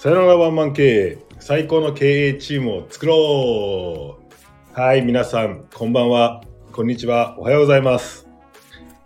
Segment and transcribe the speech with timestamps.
[0.00, 4.16] さよならワンマン経営、最高の経営チームを作ろ
[4.74, 6.42] うはい、皆さん、こんばんは。
[6.72, 7.38] こんにちは。
[7.38, 8.26] おはようございます。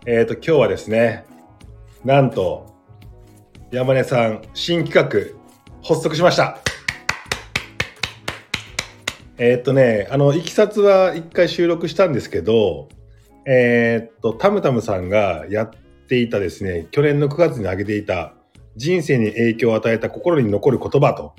[0.05, 1.25] えっ、ー、と、今日はですね、
[2.05, 2.73] なんと、
[3.71, 5.37] 山根さん、新企画、
[5.85, 6.59] 発足しました。
[9.37, 12.87] えっ、とね、あの、いきさつは一回収録したんですけど、
[13.45, 15.71] えっ、ー、と、タムタムさんがやっ
[16.07, 18.35] ていたですね、去年の9月に上げていた、
[18.75, 21.33] 人生に影響を与えた心に残る言葉と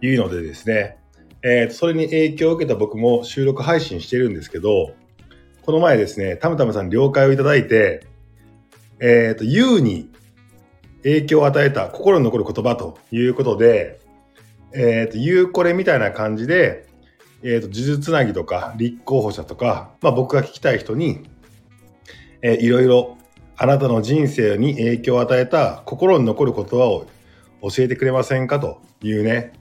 [0.00, 0.98] いうのでですね、
[1.42, 4.94] えー、それに影響を受けた僕も収録配信してるんですけど、
[5.62, 8.06] この前ですね、たむたむさん了解をいただいて、
[9.00, 10.10] えっ、ー、と、U に
[11.02, 14.00] 影響を与えた心に残る言葉ということで、
[14.74, 16.86] えっ、ー、と、U これみたいな感じで、
[17.42, 21.28] えっ、ー、と、呪術つなぎとか、立候補者とか、まあ僕が聞きたい人に、
[22.42, 23.18] えー、いろいろ
[23.56, 27.06] あなたの人生に影響を与えた心に残る言葉を
[27.62, 29.52] 教えてくれませんかというね、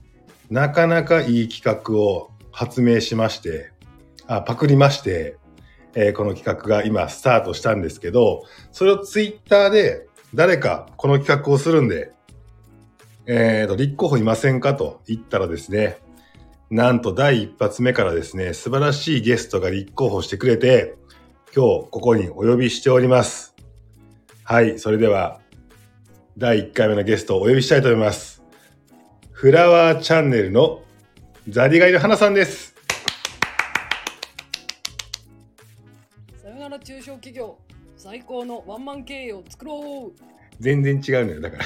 [0.50, 3.72] なかなかいい企画を発明しまして、
[4.28, 5.38] あパクりまして、
[5.94, 12.12] えー、この企画が今スタートしたんですけど、それをツイッターで誰かこの企画をするんで、
[13.26, 16.00] えーと、立候補いませんかと言ったらですね、
[16.70, 20.96] なんと第一発目からですね、素晴らしいゲストが立候補してくれて、
[21.54, 23.51] 今日ここにお呼びしております。
[24.52, 25.40] はい、それでは、
[26.38, 28.44] 第1回目のゲストをお呼びしたいと思います。
[29.32, 30.84] フラワーチャンネルの
[31.48, 32.76] ザリガイの花さんです。
[36.44, 37.58] さよなら中小企業、
[37.96, 40.22] 最高のワンマン経営を作ろう。
[40.60, 41.64] 全然違うのよ、だから。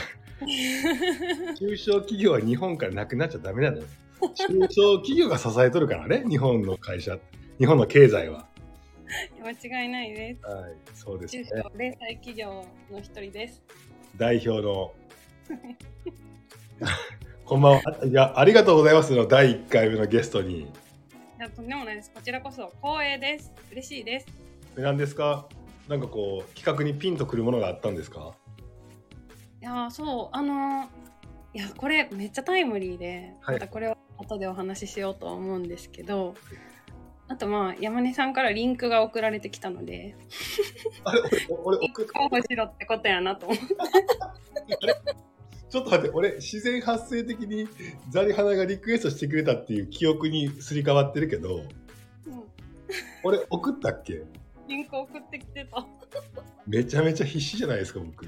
[1.55, 3.83] 中小企業は日本からなくなっちゃダメなのよ。
[4.21, 7.17] 中小企業が支えとるからね、日本の会社、
[7.57, 8.45] 日本の経済は。
[9.43, 10.45] 間違いないです。
[10.45, 11.43] はい、そうです、ね。
[11.43, 13.63] 中小零細企業の一人です。
[14.17, 14.93] 代表の。
[17.45, 17.81] こんばんは。
[18.05, 20.61] いや、ありがとうございますの第一回目のゲストに。
[20.61, 20.67] い
[21.37, 22.11] や、とんでもないです。
[22.11, 23.53] こちらこそ光栄です。
[23.71, 24.27] 嬉しいです。
[24.75, 25.47] 何ですか？
[25.87, 28.33] なんかこう企画にピンとくるものがあったんですか？
[29.61, 30.89] いや、そう、あの
[31.53, 36.29] いや、これめっちゃタイムリーで、はい、またこれを後でお話ししようとは思うんですけど。
[36.29, 36.35] はい
[37.27, 40.15] あとまあ山根さんからリンクが送られてきたので
[41.03, 43.65] あれ俺俺送っ候補しろってことやなと思って
[45.69, 47.67] ちょっと待って俺自然発生的に
[48.09, 51.65] ザリハナがリクエストしてくれたっていう記憶にすり替わってるけど、うん、
[53.23, 54.23] 俺送ったっけ？
[54.67, 55.85] リンク送ってきてた。
[56.65, 58.25] めちゃめちゃ必死じゃないですか僕。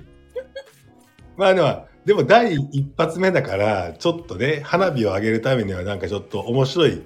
[1.37, 7.03] まあでもでも第一発目だからちょっとね花火を上げるためにはなんかちょっと面白い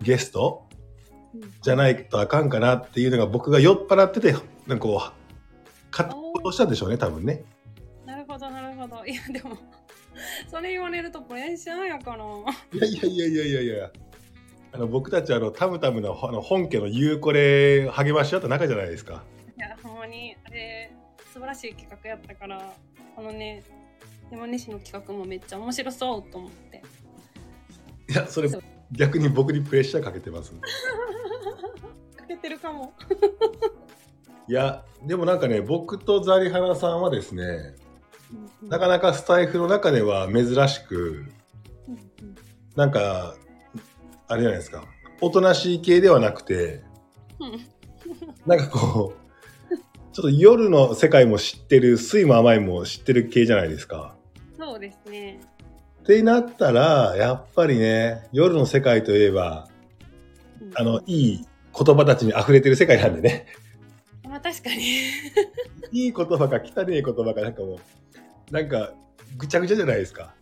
[0.00, 0.65] ゲスト
[1.62, 4.32] じゃないとあかんかなっていうのが僕が酔っ払ってて
[4.66, 5.12] なんかこう
[5.90, 6.08] 勝
[6.44, 7.44] 手したんでしょうね多分ね。
[8.04, 9.56] なるほどなるほどいやでも
[10.48, 12.24] それ言われるとプレッシャーやから。
[12.24, 13.90] いやいやいやいやいやいや。
[14.72, 19.24] あの僕たちあのタムタムのあの本家の言うこれ励まし合った仲じゃないですか。
[19.56, 20.92] いやほんまにあれ
[21.32, 22.74] 素晴らしい企画やったから
[23.14, 23.62] このね
[24.30, 26.82] 山西の企画もめっちゃ面白そうと思って。
[28.08, 28.50] いやそれ
[28.92, 30.52] 逆に僕にプレッシャーかけてます。
[32.36, 32.92] けてるかも。
[34.48, 37.74] いやでもなんかね僕とザリハナさんはですね、
[38.62, 41.26] うん、なかなかスタイフの中では珍しく、
[41.88, 41.98] うん、
[42.76, 43.34] なんか
[44.28, 44.84] あれじゃないですか
[45.20, 46.84] おとなしい系ではなくて、
[47.40, 47.66] うん、
[48.46, 49.26] なんかこう
[50.12, 54.16] ちょっと夜の世界も知ってる酸いも甘いも知ってる系じゃないですか。
[54.56, 55.40] そうですね。
[56.02, 59.68] ってなったらやっぱりね夜の世界といえば
[60.74, 61.46] あのいい
[61.84, 63.46] 言葉たちに溢れてる世界なんでね。
[64.28, 64.82] まあ確かに
[65.92, 67.78] いい言葉か汚い言葉かなんかも
[68.50, 68.92] う、なんか
[69.36, 70.34] ぐちゃぐちゃじゃないですか。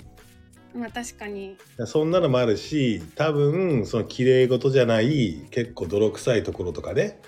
[0.75, 1.57] まあ確かに。
[1.87, 7.21] そんなのもあるし、多分その綺麗事じゃない結構泥臭いところとかね。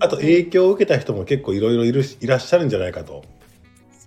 [0.00, 3.24] あと影響を受けた人も結構いろいろいらっしゃるんじゃないかと。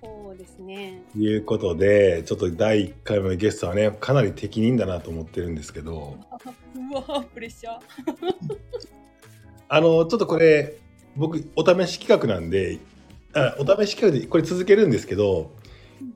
[0.01, 1.01] そうですね。
[1.15, 6.17] いうことで、ちょっと第1回目のゲストはね、かなり適任だなと思ってるんですけど。
[6.75, 7.81] うわプレッシャー。
[9.73, 10.75] あの、ちょっとこれ、
[11.15, 12.79] 僕、お試し企画なんで、
[13.33, 15.49] あお試し企画でこれ続けるんですけど、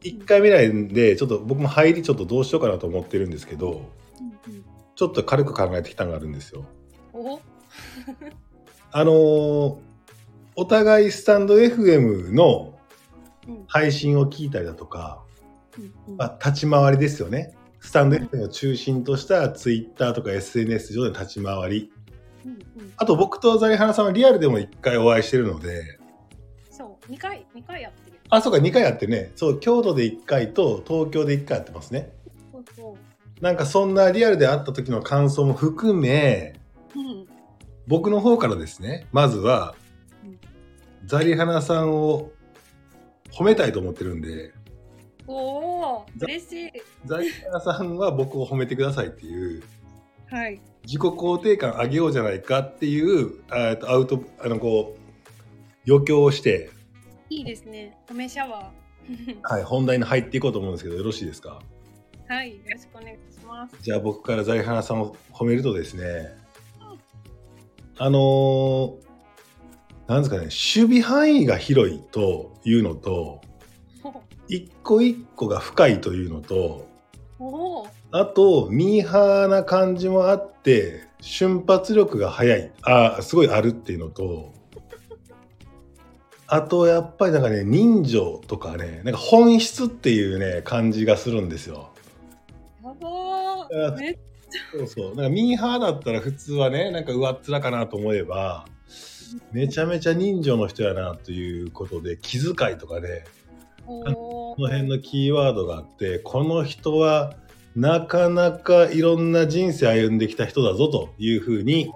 [0.01, 3.89] 1回目なんで、ちょっと僕も入りちょっとどうしようかなと思ってるんですけど、
[4.95, 6.65] ちょっと軽く考えてきたのがあるんですよ。
[8.91, 9.77] あのー、
[10.57, 12.77] お互いスタンド FM の
[13.67, 15.23] 配信を聞いたりだとか、
[16.17, 17.55] まあ、立ち回りですよね。
[17.79, 21.91] スタンド FM を中心としたツイッターとか SNS 上で立ち回り。
[22.97, 25.99] あと僕とザリハナさんはリアルでも1回お会いしてるので。
[26.69, 28.19] そう、2回、2回やってる。
[28.29, 29.31] あ、そうか、2回やってね。
[29.35, 32.11] そう、京都で1回と東京で1回やってますね。
[32.51, 32.97] そうそ
[33.41, 36.55] なんかそんなリアルで会った時の感想も含め、
[36.95, 36.99] う。
[36.99, 37.27] うん。
[37.87, 39.75] 僕の方からですね、まずは
[40.23, 40.39] うん、
[41.05, 42.31] ザリハナさんを
[43.31, 44.53] 褒めたいと思ってるんで、
[45.27, 46.71] おお、嬉しい。
[47.05, 49.63] ザリハナさんは僕を褒めてくださいっていう、
[50.29, 50.61] はい。
[50.85, 56.69] 自己肯定感上げようじゃないかっていう、えーとアウト、あの、こう、余興をして、
[57.29, 57.97] いいですね。
[58.07, 59.37] 褒めシャワー。
[59.43, 61.59] はい、本題に入っていこうと思うんですけど、よろしいですか？
[62.27, 62.51] はい。
[62.55, 63.75] よろしくお願いします。
[63.81, 66.31] じゃあ僕からザリハナさんを褒めるとですね、
[67.97, 69.05] あのー
[70.07, 73.41] なんですかね、守備範囲が広いというのと、
[74.47, 76.87] 一個一個が深いというのと、
[77.39, 77.87] おお。
[78.17, 84.53] あと、ミーハーな感じもあって、瞬発力が速い、あすごいあるっていうのと、
[86.47, 91.89] あと、やっぱりなんかね、人情とかね、なんか本質っていうね、感じがするんですよ。
[92.85, 94.17] やばあー。
[94.71, 95.15] そうそう。
[95.15, 98.65] なんかミーハーだったら普通はね、なんか上っ面かなと思えば、
[99.51, 103.25] めちゃめちゃ人情の人やなということで、気遣いとかね、
[103.85, 107.33] おこの辺のキーワードがあって、この人は
[107.75, 111.91] なかなかいろんな人生歩んできた人だぞというふうに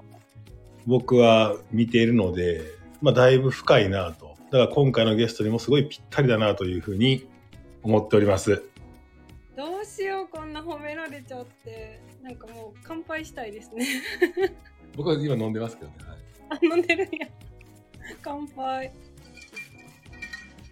[0.86, 2.62] 僕は見ているので、
[3.02, 4.36] まあだいぶ深いなと。
[4.52, 7.30] だから今回のゲストにもすごいぴったりだなというふうに
[7.84, 8.64] 思っております。
[9.56, 13.86] どうしようこんな褒められちゃってなんかもう乾杯したいですね
[14.96, 15.96] 僕は今飲んでますけどね。
[16.08, 17.28] はい、あ飲んでるんや
[18.22, 18.92] 乾杯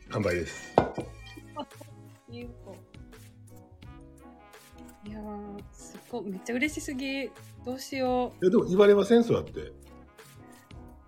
[0.09, 0.75] 乾杯です。
[5.07, 7.29] いやーすっごいめっちゃ嬉しすぎ。
[7.65, 8.45] どうしよう。
[8.45, 9.23] いやでも言われません？
[9.23, 9.71] そうやって。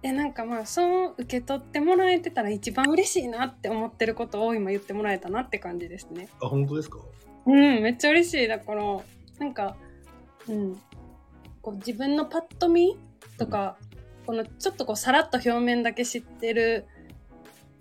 [0.01, 6.29] えなんかまあそう受け取ってもらえてたら一番嬉しいなって思ってることを今言ってもらえたなって感じですね。
[6.41, 6.99] あ、本当ですか？
[7.45, 8.47] うんめっちゃ嬉しい。
[8.47, 8.83] だから
[9.39, 9.75] なんか
[10.47, 10.79] うん
[11.61, 12.97] こう自分のパッと見
[13.37, 13.77] とか、
[14.25, 16.85] このちょっとこうさらっと表面だけ知ってる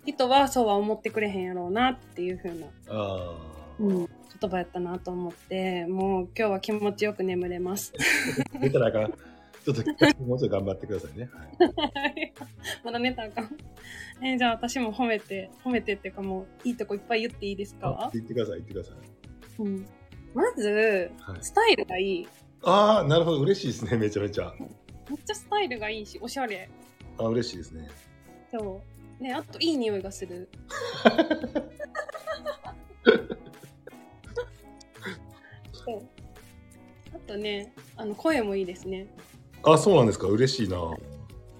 [0.05, 3.35] 人はそうは思ってくれへんやろうなっていう風な、ああ。
[3.79, 4.09] うん、
[4.39, 7.93] 言葉やったなと思ってもう今日は気持ちよく眠れます
[8.61, 9.13] 出たらあかん。
[9.65, 11.29] ちょっともうちょっと頑張ってくださいね。
[11.35, 11.43] は
[12.07, 12.33] い、
[12.83, 13.57] まだ寝たらあかん
[14.21, 18.95] えーじゃあ私も褒めて褒めてっていうかもういいとこいっぱい言っていいですあか、言ってください、言ってください。
[19.59, 19.85] うん、
[20.33, 22.27] まずはい、スタイルがいい
[22.63, 23.41] ああ、なるほど。
[23.41, 23.97] 嬉しいですね。
[23.97, 24.53] めちゃめちゃ。
[24.59, 24.69] めっ
[25.25, 26.69] ちゃスタイルがいいしおしゃれ
[27.17, 27.87] あ嬉しいですね。
[28.51, 28.81] そ
[29.19, 30.49] うねあといい匂いがする
[35.89, 39.07] そうあとねあの声もいいですね
[39.63, 40.27] あ、そうなんですか。
[40.27, 40.77] 嬉しいな。
[40.77, 40.97] は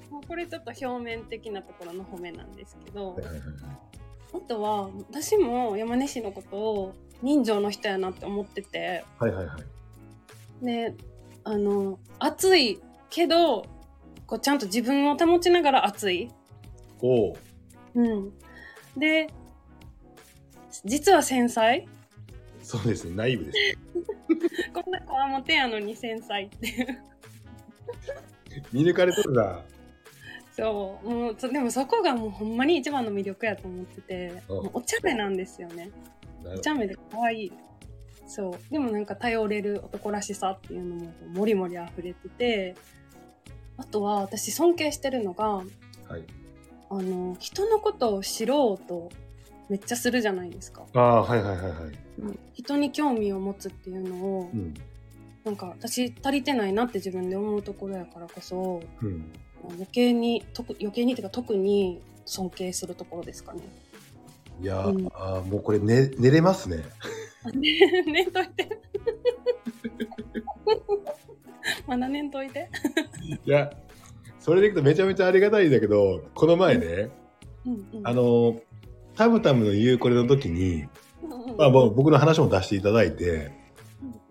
[0.09, 3.41] もうこれちょっと表面的なところの褒めなんですけどいはいはい
[4.31, 6.93] あとは私も山根氏のことを
[7.23, 9.57] 人情の人やなって思っててはいはいは
[10.61, 10.65] い。
[10.65, 10.95] ね
[11.43, 12.79] あの熱い
[13.09, 13.65] けど
[14.27, 16.29] こうちゃんと自分を保ちながら熱い
[17.01, 17.37] おお。
[17.95, 18.31] うん
[18.97, 19.27] で
[20.85, 21.85] 実は繊細
[22.69, 23.15] そうですね。
[23.15, 23.57] ナイブです。
[24.71, 27.03] こんなこわもてやのに繊細っていう。
[28.71, 29.65] 見抜かれてるな。
[30.55, 31.09] そう。
[31.09, 34.43] もうそでもそこがもうほんまに一番の魅力やと思ってて。
[34.47, 35.89] お茶目なんですよね。
[36.45, 37.51] お茶目で可愛い。
[38.27, 38.71] そう。
[38.71, 42.75] でもなんか頼れる男らしさっていうのももりもり溢れてて。
[43.77, 45.65] あとは私尊敬してるのがはい。
[46.91, 49.09] あの人のことを知ろうと
[49.69, 51.73] めっちゃするじゃないですか、ああ、はいはいはいはい。
[52.53, 54.73] 人に興味を持つっていうのをうん。
[55.45, 59.31] なんか私足りてないなって自分で思うところやからこそうん。
[59.71, 63.61] 余計に特余計にっていうか特に尊敬するところですかね。
[64.61, 66.77] いやー、うんあーもうこれ寝寝れますね。
[67.53, 68.69] ね 寝んといて。
[71.87, 72.69] まだ寝んといて。
[73.45, 73.71] いや、
[74.39, 77.09] それでいくとめちゃめちゃありがたいんだけど、この前ね、
[77.65, 78.59] うんうんあの、
[79.19, 80.87] タムタムの言うこれの時に、
[81.57, 83.51] まあ、僕の話も出していただいて、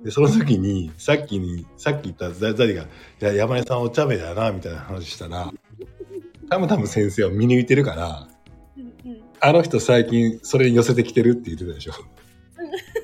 [0.03, 2.87] で、その時に、さっきに、さっき言ったザザリが、い
[3.21, 5.53] や、山根さんお茶目だな、みたいな話したら、
[6.49, 8.29] タムタム先生を見抜いてるから、
[8.79, 11.93] うんうんあの人最近それに寄せてきてるって言ってたでしょ。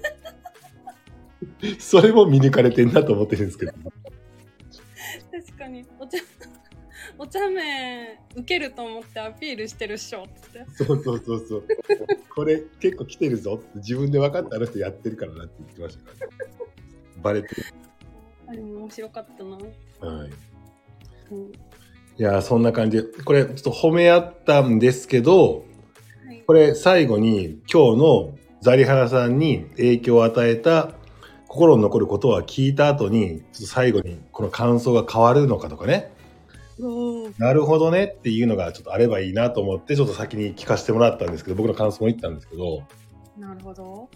[1.79, 3.73] それも見抜かれてんなと思ってるんですけど。
[3.73, 6.19] 確かにお茶
[7.25, 10.66] お茶目受けると思ってアピールしてるっしょって。
[10.75, 11.66] そうそうそうそう。
[12.35, 16.33] これ結構来てるぞって自分で分かってあの人やってるからなって言ってましたから、ね。
[17.23, 17.64] バレてる。
[18.47, 19.57] あれも面白かったな。
[19.57, 20.31] はい。
[21.31, 21.52] うん
[22.16, 25.64] いやー、そんな感じで、これちょっと褒め合ったんですけど、
[26.26, 30.93] はいこれ最後に今日のザリハナさんに影響を与えた
[31.49, 36.13] 心に残ることは聞いた後に、ちょっと最後にこの感想が変わるのかとかね。
[37.38, 42.83] なるほどねっていうのがちょっとあればいいなと思って、ちょっと先に聞かせてもらったんですけど、僕の感想も言ったんですけど。
[43.38, 44.09] なるほど。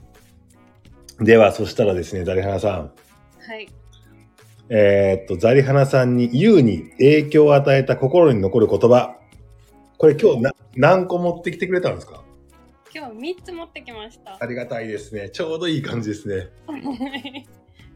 [1.20, 2.92] では、そしたらですね、ザリハナさん。
[3.40, 3.68] はい。
[4.70, 9.18] えー、っと、ザリハナさんに優に影響を与えた心に残る言葉。
[9.96, 12.22] これ今日な何個持ってきてくれたんですか？
[12.94, 14.36] 今日3つ持ってきました。
[14.40, 15.30] ありがたいですね。
[15.30, 16.48] ちょうどいい感じですね。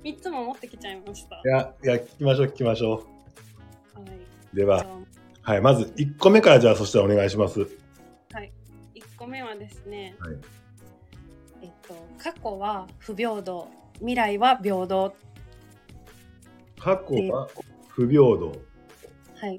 [0.04, 1.36] 3つも持ってきちゃいました。
[1.36, 3.11] いや、いや、聞きましょう、聞きましょう。
[4.52, 4.86] はい、では、
[5.42, 7.60] はい、まず1個目からじゃあ、そしたらお願いします。
[7.60, 7.66] は
[8.42, 8.52] い。
[8.94, 10.36] 1個目はですね、はい、
[11.62, 13.68] えっと、過去は不平等、
[13.98, 15.14] 未来は平等。
[16.78, 17.48] 過去は
[17.88, 18.52] 不平等。
[19.36, 19.58] はい。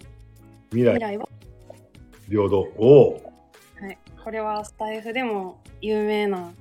[0.70, 1.28] 未来未来は
[2.30, 2.60] 平等。
[2.78, 3.34] おお。
[3.80, 3.98] はい。
[4.24, 6.54] これはスタイフでも有名な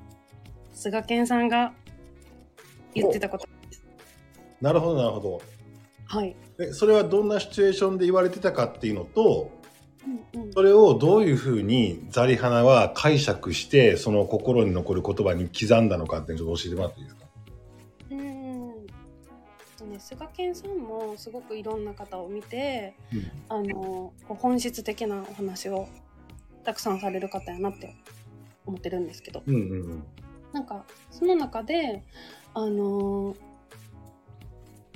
[0.74, 1.72] 菅健さんが
[2.94, 3.84] 言ってたことです。
[4.60, 5.42] なるほど、なるほど。
[6.06, 6.34] はい。
[6.58, 9.50] え、それはどんなシチュエーションで言われてたかっていうのと、
[10.34, 17.22] うんうん、それをどういうふうにザリハナは解釈してその心に残る言葉に刻んだのかってちょっと教えてもらっていいですか？
[19.86, 25.88] ね菅健さんもすごくいろんな方を見て、うん、あの本質的なお話を
[26.64, 27.94] たくさんされる方やなって
[28.66, 30.04] 思ってるんですけど、うんうんうん、
[30.52, 32.04] なんかその中で
[32.54, 33.36] あの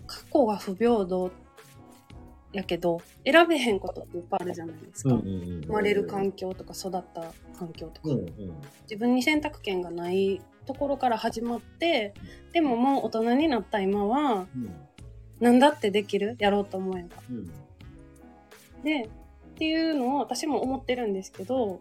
[0.07, 1.31] 過去が不平等
[2.57, 12.15] やけど選べへんことっていっぱいあるじゃないですか、うんうんうん、生まれる環境とか育った環境とか、うんうん、自分に選択権がないところから始まって
[12.53, 14.75] でももう大人になった今は、うん、
[15.39, 17.23] 何だってできるやろうと思えば。
[17.31, 17.51] うん、
[18.83, 21.81] でっていうのを私も思ってるんですけど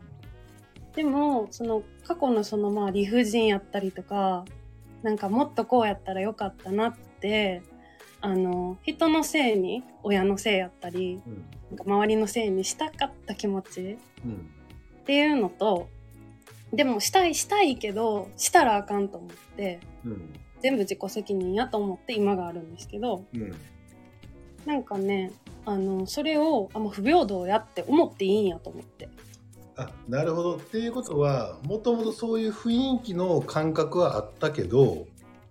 [0.95, 4.45] でもその過去のそのまあ理不尽やったりとか
[5.03, 7.63] なんかもっとこうやったらよかったなって
[8.21, 14.49] あの人のせいに親のせいやったり、うん、なんか周りのせいにしたかった気持ち、うん、
[15.01, 15.87] っていうのと
[16.73, 23.55] でもしたいしたいけどしたらあかんと思って、うん、全部自己責任やと思って今があるんですけど、うん、
[24.65, 25.31] なんかね
[25.65, 29.09] あのそれをあもう不平等やって思っていいんやと思って。
[29.77, 30.55] あなるほど。
[30.55, 35.05] っていうことはもともとそういう雰囲気の感覚はあったけど、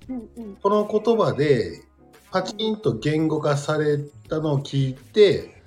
[0.08, 1.82] うんうん、この言葉で
[2.34, 3.96] パチンと言語化され
[4.28, 5.62] たのを聞いて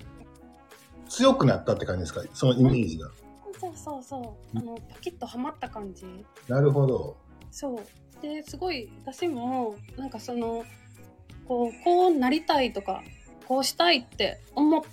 [1.08, 2.22] 強くなったって感じですか？
[2.34, 3.08] そのイメージが。
[3.58, 4.58] そうそうそう。
[4.58, 6.04] あのパキッとはまった感じ。
[6.46, 7.16] なるほど。
[7.50, 7.78] そう。
[8.20, 10.62] ですごい私もなんかその
[11.46, 13.02] こうこうなりたいとか
[13.46, 14.84] こうしたいって思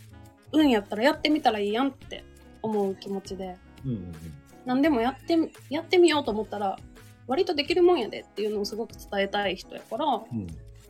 [0.54, 2.24] うんやったらやってみたらいいやんって
[2.62, 4.14] 思う気持ちで、うんうんうん、
[4.66, 5.38] 何でもやって
[5.70, 6.80] やってみようと思ったら
[7.28, 10.48] 割とできるもんやでっていうのをすごく伝えたい人やから、うん、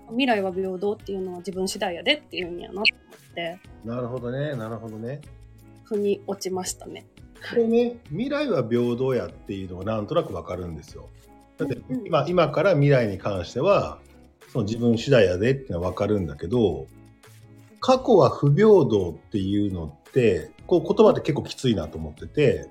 [0.09, 2.85] 未来は平等っていうのは自分次第やでっていうんやなっ
[3.33, 3.59] て。
[3.83, 4.55] なるほどね。
[4.55, 5.21] なるほどね。
[5.83, 7.05] 腑に落ちましたね。
[7.49, 11.09] これね、未来は平等やっていうのがなんとなくわかるんですよ。
[11.57, 13.99] だって今今から未来に関しては、
[14.51, 16.87] その自分次第やでっていうのはわかるんだけど、
[17.79, 22.67] 過去は不平等っていうのって、こう言葉って結構きついなと思ってて、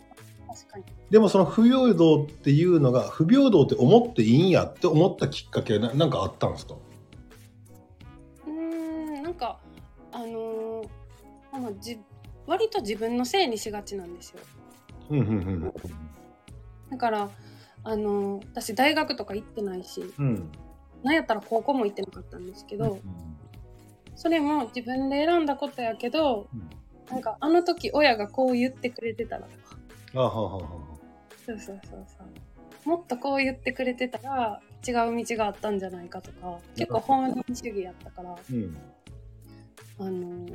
[1.11, 6.75] でもその不平等っていうのが不平等って思っていいんやって思ったきっかけは何かあったんですか？
[11.59, 11.99] まあ、じ
[12.47, 14.41] 割と自分のせいにしがちなんですよ。
[16.91, 17.31] だから
[17.83, 20.51] あの私大学とか行ってないし、うん、
[21.03, 23.01] なんやったら高校も行ってなかったんですけど、うん、
[24.17, 26.71] それも自分で選んだことやけど、うん、
[27.11, 29.77] なんかあの時親がこう言ってくれてたらとか。
[30.15, 30.61] あははは
[31.45, 32.89] そうそうそうそう。
[32.89, 38.77] もっとこう言ってくれてたら違う道があったんじゃないかとか結構本人主義やったから、うん、
[39.99, 40.47] あの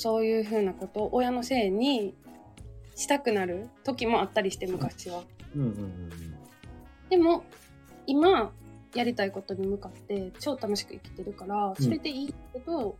[0.00, 2.14] そういうふうなことを親のせいに
[2.94, 5.24] したくなる時もあったりして昔は。
[5.54, 6.10] うんうんうん、
[7.10, 7.44] でも
[8.06, 8.50] 今
[8.94, 12.96] やりたいことに向かって超楽しく生きてるからそれでいいけど、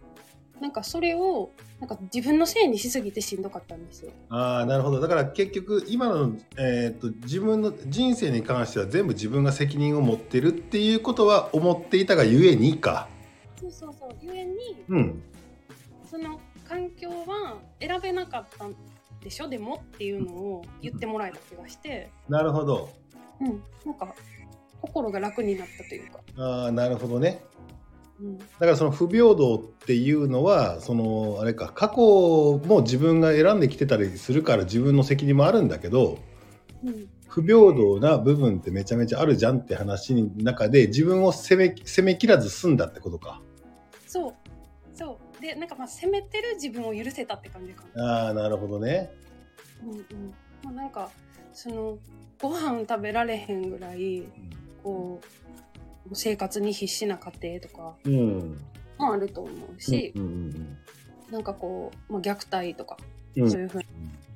[0.57, 4.13] うん、なんかそれをなんか自分のせいにしすぎてしんどかったんですよ。
[4.29, 13.09] ああなるほどだから結局今の、えーと、自分の人生に関しては全部自分が責任を持ってるっていうことは思っていたがゆえにか。
[13.59, 15.23] そうそうそうゆえに、うん、
[16.11, 16.39] その
[16.71, 18.65] 環境は選べなかった
[19.21, 19.49] でしょ？
[19.49, 22.89] でもっていうのを言ってもらえた気がして、なるほど。
[23.41, 23.61] うん。
[23.85, 24.15] なんか
[24.81, 26.21] 心が楽になったというか。
[26.39, 27.43] ああなるほどね、
[28.21, 36.21] うん、だからその不平等っていうのはそのあれか過去も自分が選んできてたりするから自分の責任もあるんだけど
[36.85, 37.09] うん。
[37.27, 43.43] 不平等な部分ってめちゃめちゃあるじゃんって話の中で自分を責め責めきらず済んだってことか。
[44.07, 44.35] そう
[45.41, 48.25] でなんかまあ責めてる自分を許せたって感じかな。
[48.25, 49.11] ああなるほどね。
[49.83, 51.11] うんうんまあ、なんか
[51.53, 51.99] その
[52.41, 54.25] ご飯食べられへんぐらい
[54.83, 55.21] こ
[56.11, 58.59] う生活に必死な家庭とかうん。
[59.01, 60.77] もあると思うし、うんうん
[61.31, 62.97] なんかこう、まあ、虐待とか
[63.37, 63.85] そういうふうな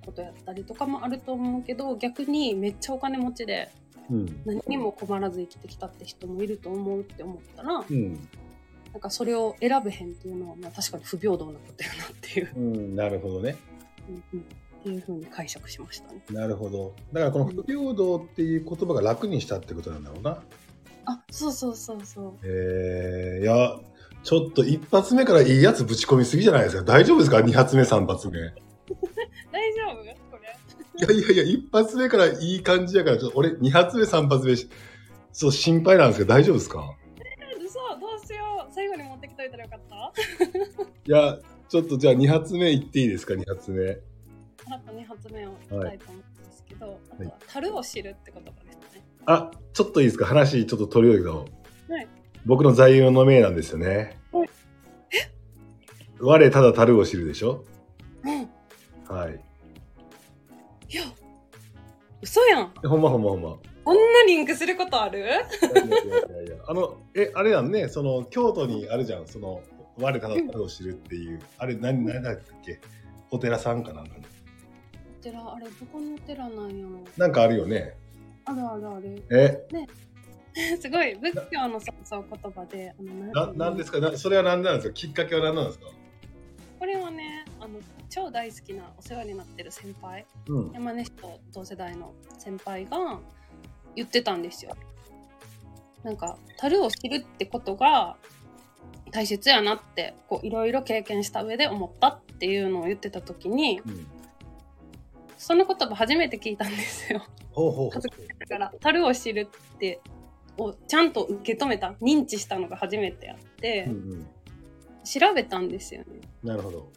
[0.06, 3.68] ことやったりとかもあると思うけど逆にめっちゃお金持ちで
[4.08, 8.28] うん何にも困らず生きてきたって人もいると思うって思ったらうん
[8.94, 13.56] なんかそれを選べへんっていうのは、まあ、確かに不平等なことやなっていう、うんなるほどね。
[14.08, 14.44] うんうん、っ
[14.84, 16.22] ていうふうに解釈しましたね。
[16.30, 16.94] なるほど。
[17.12, 20.42] だからこの不平等っていう言葉が楽にしたってことなんだろうな。
[21.06, 22.32] あそうそうそうそう。
[22.44, 23.78] えー、いや、
[24.22, 26.82] ちょっと一発目からいいやつぶち込みすぎじゃないですか。
[26.84, 27.40] 大丈夫ですか？
[27.42, 28.38] 二発目、三発目。
[28.38, 28.42] い
[29.50, 29.96] 大丈夫？
[30.30, 34.54] これやいやいや、一発目からいい感じやから、ちょっと俺二発目、三発目、
[35.32, 36.94] そう心配なんですけど、大丈夫ですか？
[39.34, 40.12] きといたらよかった？
[41.06, 41.38] いや、
[41.68, 43.90] ちょっとじゃあ二発目いっていいですか、二発目。
[44.66, 49.02] あと2発目を言いたいと思うんですけど、あとは「樽を知る」って言葉ですね。
[49.26, 50.24] あ、ちょっといいですか？
[50.26, 51.44] 話ちょっと取り上げたは
[52.00, 52.08] い。
[52.46, 54.18] 僕の座右の銘なんですよね。
[54.32, 54.48] はい。
[56.20, 57.64] 我ただ樽を知るでしょ？
[58.24, 59.40] うん、はい。
[60.88, 61.02] いや
[62.22, 62.68] 嘘やん。
[62.84, 63.56] ほんまほんまほんま。
[63.84, 65.18] こんなリンクすることある？
[65.20, 69.62] いやいやいやあの、え、あれやんね、その、京都にあるじゃん、その、
[69.98, 70.28] 我た
[70.60, 72.80] を知るっていう、あれ、何、何だっけ？
[73.30, 74.24] お寺さんかなんかに。
[75.20, 77.04] お寺あれどこのお寺なんやろ？
[77.16, 77.96] なんかあるよね。
[78.46, 79.22] あるあるある。
[79.30, 79.66] え、
[80.80, 81.14] すごい。
[81.16, 84.00] 仏教のそうそう言葉であのな、なんですか？
[84.00, 84.94] なそれは何なんですか？
[84.94, 85.86] きっかけは何なんですか？
[86.78, 87.78] これはねあの
[88.10, 90.26] 超大好きなお世話になってる先輩。
[90.48, 90.72] うん。
[90.72, 93.20] 山根氏と同世代の先輩が
[93.96, 94.76] 言ってたんですよ。
[96.02, 98.16] なんか樽を知るってことが
[99.10, 104.06] 大切やなってこういろいろ経験した上で思ったっていうのを言ってた時にうん。
[105.36, 107.26] その言葉初めて聞いたんですよ。
[107.52, 108.02] ほうほうほう。
[108.38, 110.00] だから樽を知るって
[110.56, 114.26] をちゃんと受け止めた認知したのが初めてやって、うんうん。
[115.04, 116.06] 調べたんですよね。
[116.42, 116.88] なるほど。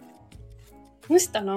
[1.08, 1.54] そしたら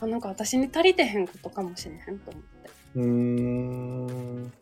[0.00, 2.47] あなんか私に足りてへんことかもしれへんと思って。
[2.94, 4.52] うーん。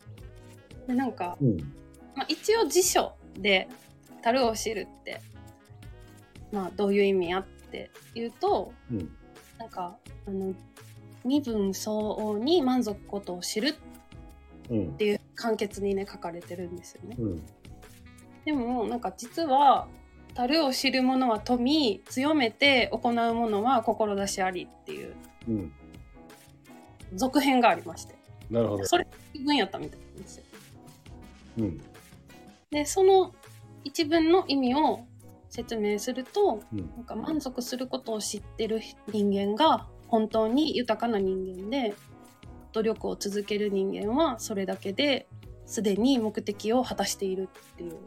[0.87, 1.57] でなんかうん。
[2.15, 3.67] まあ、一応辞書で
[4.23, 5.21] 「樽を知る」って、
[6.51, 9.09] まあ、どういう意味やって言うとうん。
[9.59, 10.53] なんかあの
[11.25, 13.73] 身分相応に満足ことを知るっ
[14.69, 14.93] うん。
[14.97, 17.15] ていう簡潔にね書かれてるんですよね。
[17.19, 17.45] うん。
[18.45, 19.87] でもなんか実は
[20.33, 25.15] 「樽を知る者は富強めて行う者は志あり」っていう
[25.47, 25.71] うん。
[27.15, 28.16] 続編がありまして
[28.49, 28.85] なるほど。
[28.85, 30.43] それ一文やったみたいなんですよ。
[31.57, 31.81] うん。
[32.71, 33.33] でその
[33.83, 35.05] 一文の意味を
[35.49, 36.89] 説明するとうん。
[36.95, 38.81] なんか満足することを知ってる
[39.11, 41.93] 人間が本当に豊かな人間で
[42.73, 45.27] 努力を続ける人間はそれだけで
[45.65, 47.97] すでに目的を果たしているっていう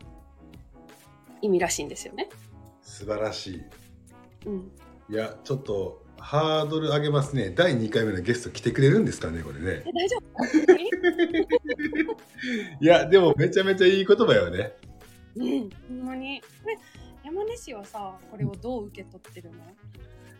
[1.42, 2.28] 意味らしいんですよね。
[2.82, 3.62] 素晴らしい。
[4.46, 4.72] うん、
[5.10, 7.50] いや、ちょっと、ハードル上げますね。
[7.50, 9.90] 第2回目のゲスト来てくれるんですかね、これねえ。
[9.92, 10.44] 大丈夫？
[12.84, 14.72] いや、でもめちゃめちゃいい言葉よね。
[15.36, 16.42] うん、ほんまに。
[17.24, 19.56] 山根氏はさこれをどう受け取ってるの、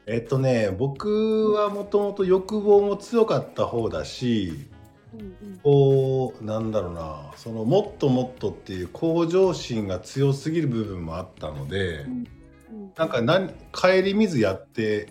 [0.07, 4.67] えっとね、僕はもともと欲望も強かった方だし、
[5.15, 12.25] うんうんこう、なんだろうな、そのもっともっとっていう向上心が強すぎる部分もあったので、うん
[12.97, 15.09] なんか何顧みずやって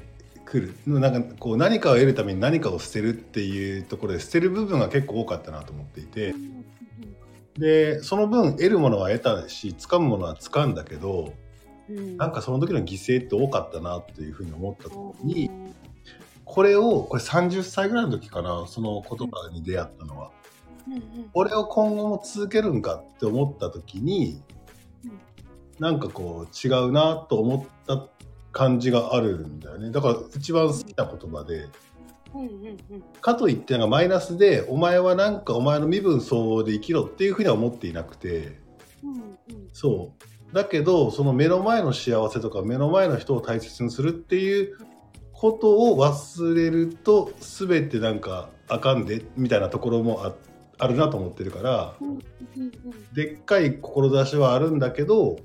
[0.50, 0.74] くる。
[0.88, 6.32] なんかこう何かを得るために何かを捨てるっていうところで捨てる部分が結構多かったなと思っていて。
[6.32, 6.60] うん
[7.58, 11.34] でその分得るものは得たし掴むものは掴んだけど
[11.90, 15.76] なんかその時の犠牲って多かったなっていうふうに思った時にうん
[16.50, 20.32] これをこれ30歳ぐらいの時かなその言葉に出会ったのは。
[20.88, 21.02] うんうん。
[21.32, 24.42] これを今後も続けるんかって思った時に
[25.06, 25.20] うん。
[25.78, 27.98] なんかこう違うなと思った
[28.52, 29.92] 感じがあるんだよね。
[29.92, 31.68] だから一番好きな言葉で
[32.34, 33.04] うんうんうん。
[33.22, 38.60] かといってなんかマイナスでお前はなんかお前の身分相応で生きろっていうふうには思っていなくて。
[39.04, 39.70] うんうん。
[39.74, 40.54] そう。
[40.54, 44.78] だけどその目の前の幸せとか目の前の人を大切にするっていう
[45.32, 50.34] ことを忘れると全てなんかあかんでみたいなところもあ
[50.80, 52.18] あるなと思ってるからうんうん
[52.58, 52.72] うん
[53.14, 55.38] でっかい志はあるんだけど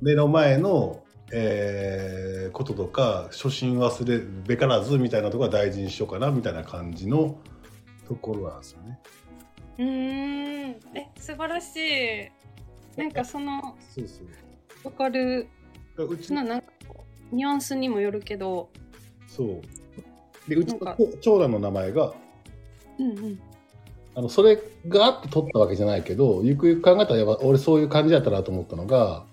[0.00, 1.01] 目の前の、
[1.32, 7.38] えーこととか初心忘れるべからずみたいなところは大事にしようかなみたいな感じの
[8.06, 8.98] ところなんですよね。
[9.78, 14.26] うーんえ素晴らしいなんかそのそうそう。
[14.84, 15.48] わかる
[15.96, 16.66] うちのなんか
[17.30, 18.68] ニュアンスにもよるけど
[19.26, 19.62] そう。
[20.48, 22.12] で、うちの長男の名前が、
[22.98, 23.40] うんうん
[24.14, 29.24] あの、それがあって取ったわけじゃないけど、ゆくゆく考えたら、やっぱ俺そういう感じだったなと思ったのが、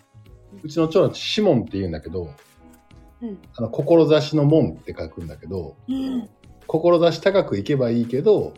[0.64, 2.34] うちの長男シモンって言うんだけど、
[3.22, 3.38] うん。
[3.56, 6.30] あの、志の門って書くんだけど、うん。
[6.68, 8.54] 志高く行けばいいけど、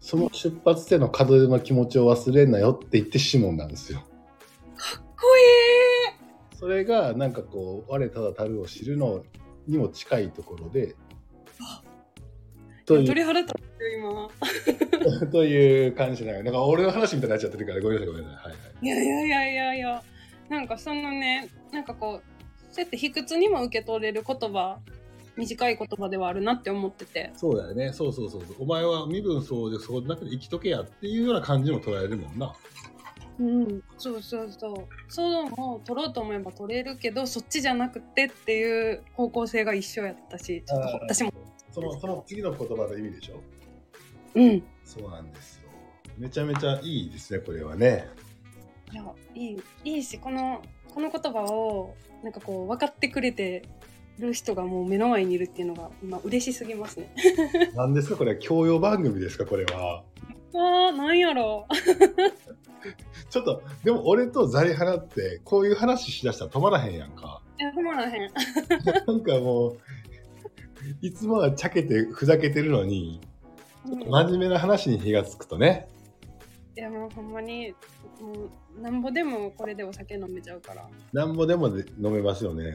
[0.00, 4.00] その出発点の門出の気持ちを忘れんなよって言ってシモンなんですよ。
[4.76, 6.58] かっこいい。
[6.58, 9.24] それがなんかこう我ただたるを知るの
[9.66, 10.96] にも近いところで
[12.84, 15.26] という鳥肌立ってる今。
[15.30, 18.50] という感じないなんか俺の話みたいになっちゃってるからごめんなさいごめんなさい。
[18.50, 18.86] はいはい。
[18.86, 20.02] いやいやいやいやいや
[20.52, 22.22] なんかそのねなんかこう
[22.70, 24.78] そうやって卑屈にも受け取れる言葉
[25.34, 27.32] 短い言葉ではあるなって思ってて。
[27.34, 27.90] そうだよね。
[27.94, 28.56] そうそうそうそう。
[28.58, 32.54] お前は身分そうでその中で生きとけやっていうような感じにも捉えるもんな。
[33.40, 33.82] うん。
[33.96, 34.74] そうそうそう。
[35.08, 35.50] そういう
[35.84, 41.32] 取ろうと思えば取れるけどそっちじゃなくてっていう方向性が一緒やったしちょっと私も。
[41.70, 43.40] そのその次の言葉の意味でしょ？
[44.34, 44.62] うん。
[44.84, 45.70] そうなんですよ。
[46.18, 48.06] めちゃめちゃいいですねこれはね
[48.92, 50.62] いやいいいいしこの
[50.94, 53.62] この言葉をなんかこう分かってくれて
[54.18, 57.14] る人がもう目の前にいるっていうのが今嬉しすぎますね。
[57.74, 60.04] 何ですかこれは教養番組ですかこれは
[60.54, 61.66] あーなんやろ
[63.30, 68.30] ちょっとでも俺とザリハナってこういう話しだしたら止まらへんやんかいや止まらへん。
[69.06, 69.78] なんかもう、
[71.00, 73.32] いつもはちゃけてふざけてるのに、うん
[73.84, 75.88] 真面目な話に火がつくとね。
[76.76, 77.74] いやもうほんまに
[78.20, 78.32] も
[78.78, 80.88] うなんぼでもこれでお酒飲めちゃうから。
[81.12, 82.74] なんぼでもで飲めますよね。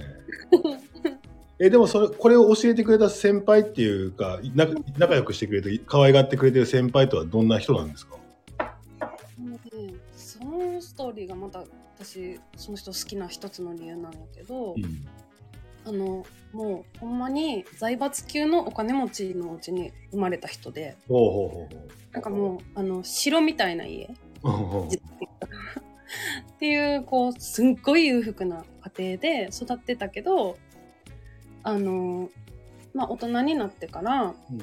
[1.60, 4.68] え、でもそれ、これを教えてくれた先輩っていうか、な
[5.00, 8.18] 仲良くしてくれて、可愛がってくれてる先輩とはどんな人なんですか？
[9.40, 9.60] ね
[10.16, 11.64] そのストーリーがまた
[11.98, 15.08] 私その人好きな一つの理由なんやけど、うん。
[15.88, 20.98] あのもうほんまに財閥級のお金持ちのうちに生まれた人で。
[22.12, 24.10] なんかもうあの城みたいな家っ
[26.60, 28.66] ていうこうすっごい裕福な
[28.98, 30.58] 家庭で育ってたけど
[31.62, 32.30] あの
[32.96, 34.62] まあ大人になってからうん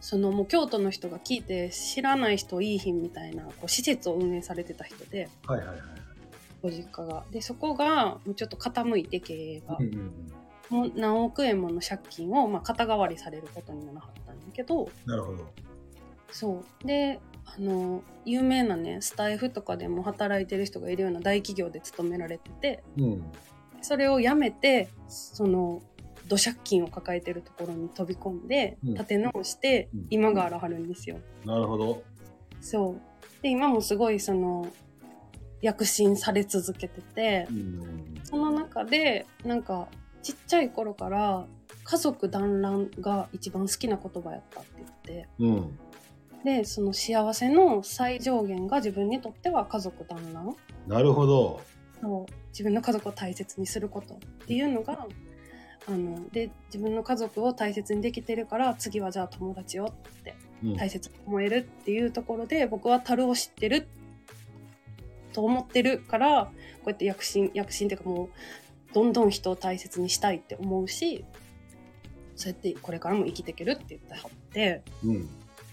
[0.00, 5.78] そのもう京都の人が聞いて知らない人いいひんみたいなこう施設を運営されてた人ではいはいはい。
[6.62, 7.24] ご実家が。
[7.30, 10.12] でそこがもうちょっと傾いて経営がうんうん
[10.94, 15.46] 何億円もの借金を、まあ、肩代わりされることにならはったんだけどなるほど。
[16.30, 23.32] そうであの有名なねスタイフとかでも働いてる人がいるような大企業で勤められててうん。
[23.82, 25.82] それを辞めてその
[26.26, 31.18] 土借金を抱えてるところに飛び込んでうん立て直してうん今があらはるんですよ。
[31.44, 32.02] なるほど。
[32.60, 34.66] そうで今もすごいその
[35.60, 38.20] 躍進され続けててうん。
[38.24, 39.88] その中でなんか
[40.24, 41.44] ちっちゃい頃から
[41.84, 45.78] 家族団らんが一番好きな言葉やったって言ってうん。
[46.44, 50.56] でその幸せの最上限が自分にとっては家族団らん
[50.86, 51.60] なるほど。
[52.00, 55.06] そう自分の家族を大切にすることっていうのが
[55.86, 63.88] あので自分の家族を大切にできてるから次はじゃあ友達をってうん大切に思えるっていうところで僕は樽を知ってる
[65.32, 66.50] と思ってるからこ
[66.86, 68.30] うやって躍進躍進っていうかもう
[68.94, 71.24] どんどん人を大切にしたいって思うし
[72.36, 75.28] そうやってこれからも生きていけるって言ってはってうん。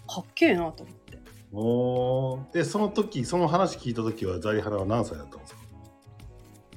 [0.08, 1.20] かっけえなと思って
[1.54, 5.60] おーで、その時、その話聞いた時はザリハナは何歳だったんですか？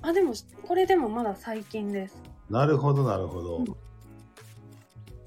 [0.02, 0.34] あでも
[0.66, 2.16] これでもまだ最近です
[2.50, 3.56] なるほど、なるほど。
[3.58, 3.64] うん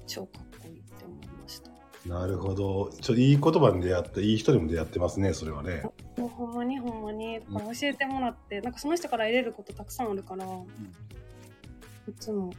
[0.06, 1.70] 超かっこいいって思いました
[2.08, 2.90] なるほど。
[3.02, 5.82] ちょいい言葉に出会って、いい人にも出会ってますね、それはね。
[6.18, 7.40] もうほんまにほんまに
[7.80, 10.48] 教えてもらって、なんかその人から得れることたくさんあるから、い
[12.18, 12.52] つも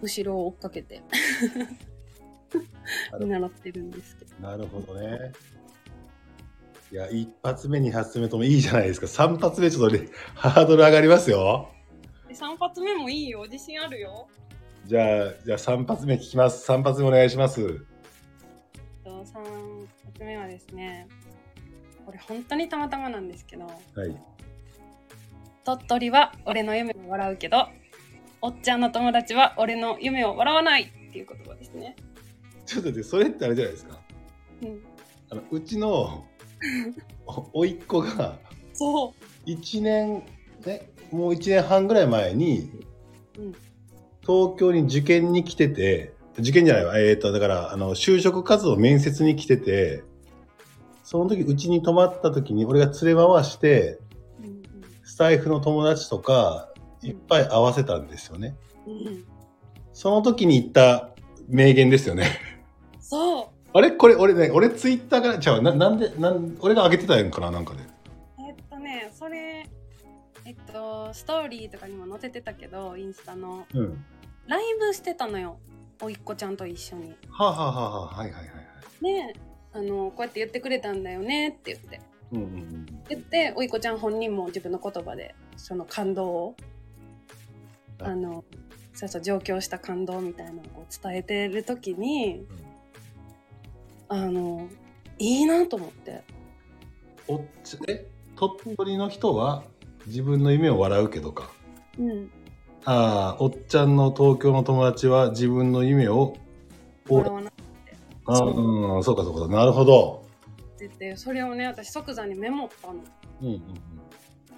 [0.00, 1.02] 後ろを追っかけて
[3.20, 5.32] 見習ってるんですけどなるほどね。
[6.92, 9.08] いや、一発目、二発目ともいいじゃないですか。
[9.08, 11.68] 三発目ちょっとねハードル上がりますよ。
[12.28, 14.28] で3発目もいいよ自信あるよ
[14.86, 16.64] じゃあ、じゃあ三発目聞きます。
[16.64, 17.84] 三発目お願いします。
[19.02, 21.08] と3発目はですね
[22.04, 23.70] これ本当にたまたまなんですけどは
[24.06, 24.16] い。
[25.64, 27.68] 鳥取は俺の夢を笑うけど
[28.42, 31.96] おっちゃんの友達は俺の夢を笑わないっていう言葉ですね、
[32.66, 33.98] ちょっと待って、それってあれじゃないですか？
[34.62, 34.82] うん、
[35.30, 36.24] あのうちの
[37.26, 38.38] お甥っ子が
[38.74, 39.14] そ
[39.46, 40.22] う1年、
[40.66, 42.70] ね、もう1年半ぐらい前に
[43.38, 43.54] うん
[44.26, 46.98] 東京に受験に来てて、受験じゃないわ。
[46.98, 50.02] えっ、と、だから、あの、就職活動面接に来てて、
[51.04, 54.00] その時、うちに泊まった時に、俺が連れ回して、
[54.42, 54.62] うん
[55.04, 58.56] スタイフの友達とか、いっぱい会わせたんですよね。
[59.92, 61.10] その時に言った
[61.46, 62.26] 名言ですよね。
[62.98, 63.92] そうあれ？
[63.92, 67.80] これ、俺ね、俺ツイッターから、ちゃう、ななんで、なん、俺が上げてたやんかな、なんかで。
[68.38, 69.68] えっとねそれ
[70.44, 74.04] えっとストーリーとかにも載せてたけどインスタのうん。
[74.46, 75.58] ライブしてたのよ
[76.02, 79.32] おいっ子ちゃんと一緒にはあ、はあはあはあ、はいはいはいはい。
[79.32, 79.40] で
[79.74, 82.00] あのこうやって言ってくれたんだよねって言って。
[82.32, 82.86] うんうんうん。
[83.08, 86.56] 言っておいっ子ちゃん本人も自分の言葉でその感動を
[87.98, 88.12] はい。
[88.12, 88.44] あの
[88.94, 92.46] そうそう上京した感動みたいなのをこう伝えてる時に
[94.08, 94.68] あの
[95.18, 96.22] いいなと思って。
[97.26, 98.06] おっちえ？
[98.36, 99.64] 鳥取の人は
[100.06, 101.50] 自分の夢を笑うけどか？
[101.98, 102.30] うん。
[102.84, 106.36] ああ、おっちゃんの東京の友達は自分の夢を、
[107.08, 107.50] お笑わな
[108.26, 110.24] あーうん、そうかそうか、なるほど。
[110.74, 112.94] っててそれをね私即座にメモったの。
[113.42, 113.62] うんうん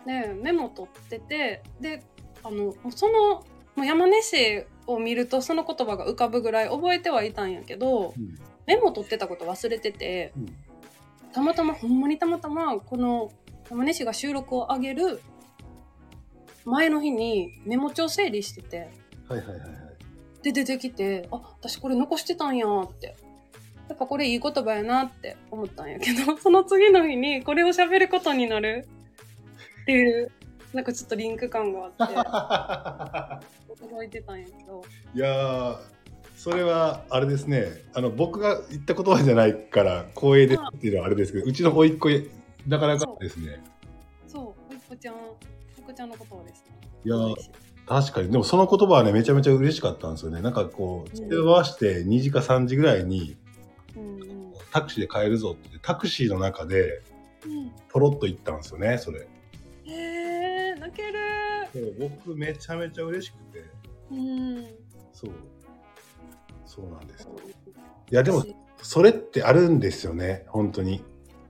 [0.06, 2.04] でメモ取っててで
[2.44, 8.38] あのそのもう山根市を見るとその言葉が浮かぶぐらい覚えてはいたんやけどうん。
[8.66, 10.56] メモ取ってたこと忘れててうん
[11.32, 13.30] たまたまほんまにたまたまこの
[13.68, 15.20] 山根市が収録を上げる
[16.64, 18.88] 前の日にメモ帳整理してて
[19.28, 19.70] はいはいはいはい。
[20.42, 23.16] で出てきてあ私これ残してたんやって
[23.88, 28.86] やっぱこれいい言葉やなって思ったんやけど その次の日にこれを喋ることになる。
[29.82, 30.32] っていう
[30.72, 34.82] なんかちょっとリンク感があって驚いてたんやけど。
[35.14, 35.78] いやー、
[36.36, 42.08] それはあれですね、あの僕が言った言葉じゃないから光栄ですっていうのはあれですけど、うちの甥っ子
[42.68, 43.62] だからかですね。
[44.26, 44.70] そう。
[44.70, 46.64] おいっ子ちゃんおいっ子ちゃんのことです。
[46.64, 46.70] ね
[47.04, 47.34] いやー
[47.86, 50.42] 確かに、でもその言葉はね、めちゃめちゃ嬉しかったんですよね。
[50.42, 51.28] なんかこう、うん。
[51.28, 53.36] 手を合わせて2時か3時ぐらいに
[54.76, 57.02] タクシーで帰るぞって、タクシーの中で
[57.46, 59.20] うんポロッと言ったんですよね、それ。
[59.20, 59.26] へ
[59.86, 61.18] え泣ける
[61.72, 63.64] そう僕めちゃめちゃ嬉しくて、
[64.10, 64.66] うん
[65.14, 65.30] そう。
[66.66, 67.26] そうなんです。
[68.10, 68.44] いや、でも、
[68.82, 70.96] それってあるんですよね、本当に。
[70.96, 71.00] い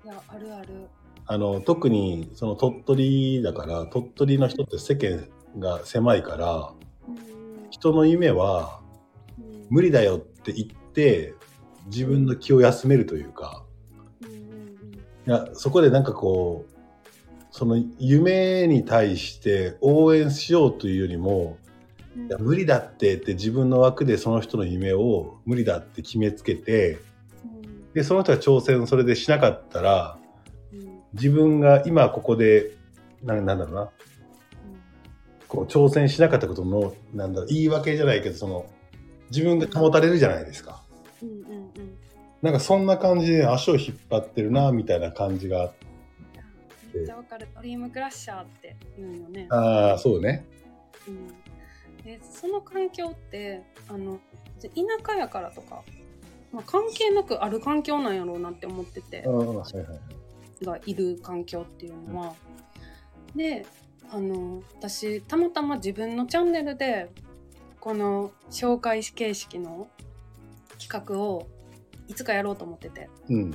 [0.05, 0.69] やあるある
[1.27, 6.73] あの、特に、その鳥取だから、鳥取の人って世間が狭いから、
[7.09, 7.17] うん
[7.71, 8.81] 人の夢は
[9.39, 11.35] うん無理だよって言って、
[11.87, 13.65] 自分の気を休めるというか、
[15.27, 16.77] いや、そこでなんかこう、
[17.51, 21.59] その夢に対して応援しようというよりも、
[22.17, 22.27] うん。
[22.27, 26.99] いや無理だってって自分の枠でその人の夢を無理だって決めつけて、
[27.45, 27.93] うん。
[27.93, 30.19] で、その人が挑戦それでしなかったら、
[30.73, 31.01] うん。
[31.15, 32.73] 自分が今ここで、
[33.23, 33.91] ななんだろうな、
[35.49, 38.67] こう挑戦しなかったことの、なんだろう、言い訳じゃないけど、その、
[39.31, 40.83] 自分が保たれるじゃないですか。
[42.47, 45.87] うんうんうんなんかそんな感じで足を引っ張ってるな、みたいな感じがあって。
[46.95, 49.47] めっちゃわかるドリームクラッシャーって言うよね。
[49.51, 50.47] ああ、そうね。
[51.09, 51.27] うん、
[52.05, 54.21] でその環境ってあの
[54.61, 54.69] 田
[55.07, 55.83] 舎やからとか、
[56.53, 59.95] まあ、関係なくある環境なんやろうなって思っててああ、はいはいは
[60.63, 60.65] い。
[60.65, 62.35] がいる環境っていうのは。
[63.35, 63.67] で
[64.09, 67.11] あの私たまたま自分のチャンネルで
[67.81, 69.89] この紹介形式の
[70.79, 71.49] 企画を
[72.09, 73.51] いつかやろうと思っててうん。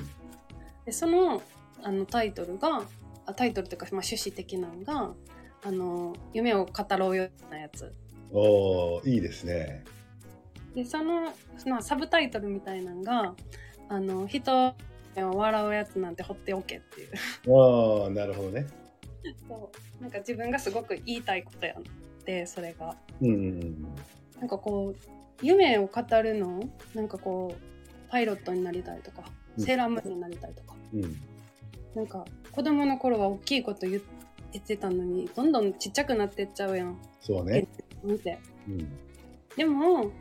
[0.86, 1.42] でその
[1.84, 2.84] あのタイトルが
[3.26, 5.14] あタイトルというか、まあ、趣旨的なのが
[5.64, 7.94] あの「夢を語ろうよ」なやつ
[8.32, 9.84] おーいいですね。
[10.76, 11.34] でその、
[11.68, 13.36] まあ、サブタイトルみたいなのが
[13.90, 14.74] 「あの人を
[15.16, 18.66] 笑うやつなんて放っておけ」っていうああ、なるほどね。
[19.48, 23.84] そうなんか自分がすごく言いたいことやってそれがうん。
[24.40, 25.12] なんかこう
[25.42, 26.62] 夢を語るの
[26.96, 27.70] なんかこう
[28.12, 29.24] パイロットになりたいとか
[29.58, 31.21] うんセーラームーンになりたいとか、うん。
[31.95, 37.67] なんか子供の頃は大きいこと言ってたのにどんどんちっちゃくなってっちゃうやんそうね。
[38.04, 38.89] 見てうん。
[39.56, 40.12] でも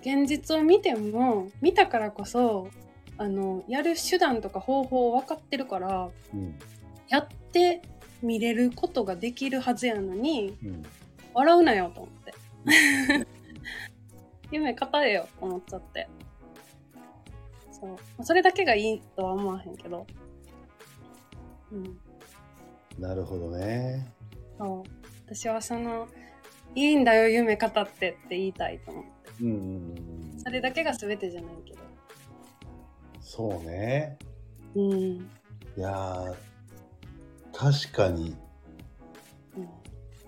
[0.00, 2.68] 現実を見ても見たからこそ
[3.16, 6.58] あのやる手段とか方法分かってるからうん。
[7.08, 7.82] やって
[8.22, 10.82] 見れることができるはずやのにうん。
[11.34, 12.34] 笑うなよと思って
[14.52, 16.08] 夢語れよと思っちゃって
[17.84, 20.06] そうまあそれだけがいいとは思わへんけど
[21.70, 21.98] うん
[22.98, 24.06] なるほどね。
[24.56, 24.90] そう
[25.26, 26.06] 私はその
[26.76, 29.10] いいんだよ夢語ってって言いたいと思って。
[30.38, 31.78] それだけが全てじゃないけど
[33.20, 34.16] そうね。
[34.76, 35.22] うん、い
[35.76, 36.34] やー、
[37.52, 38.36] 確かに。
[39.56, 39.68] うん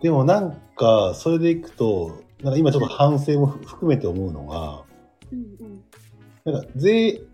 [0.02, 4.82] でもなんか、それでいくと、なんか今ちょっと反省も含めて思うのが、
[5.32, 5.84] うんうん
[6.46, 7.25] なんか全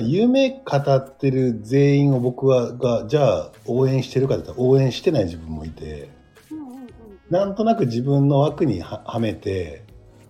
[0.00, 6.10] 夢語ってる全員を僕はがじゃあ応援してるかって言ったら応援してない自分もいて
[6.50, 6.88] うんうんうん
[7.30, 9.84] なんとなく自分の枠にははめて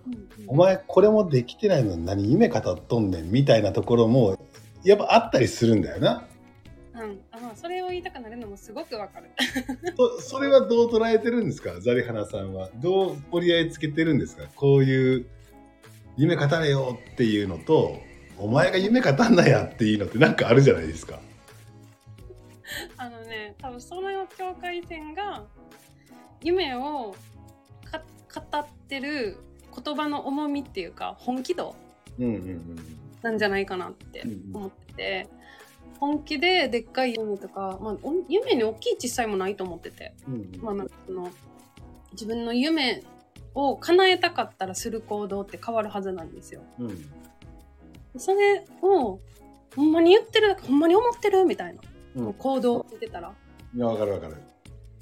[0.07, 4.37] うんうんお前これもできてないのに何夢語っとんねんみたいなところも
[4.83, 6.27] やっぱあったりするんだよな。
[6.95, 9.31] うん、あまあそれを言いたくなるのもすごくわかる。
[10.19, 12.69] そそれはどう捉えてるんですかザリハナさんは。
[12.75, 15.25] どう折り合いつけてるんですかこういう
[16.17, 17.97] 夢語れよっていうのと
[18.43, 21.17] お前が夢語んなやっていうのってなんかあるじゃないですか。
[22.97, 25.43] あのね、多分その境界線が
[26.41, 27.15] 夢を
[27.85, 28.01] か
[28.51, 29.37] 語ってる
[29.73, 31.73] 言葉の重みっていうか本気度
[33.21, 35.27] なんじゃないかなって思ってて、
[36.01, 40.61] 本気ででっかい夢とか、まあ、お夢に大きい小さいもないと思ってて、うんうん。
[40.61, 41.31] まあ、なんかその
[42.11, 43.03] 自分の夢
[43.55, 46.61] を叶えたかったらする行動って変わるはずなんですよ。
[46.77, 47.09] うん
[48.17, 49.19] それを
[49.75, 51.81] ほんまに言ってるほんまに思ってるみたいな、
[52.15, 52.33] うん。
[52.33, 53.33] 行動をしてたら。
[53.75, 54.35] いやわかるわかる。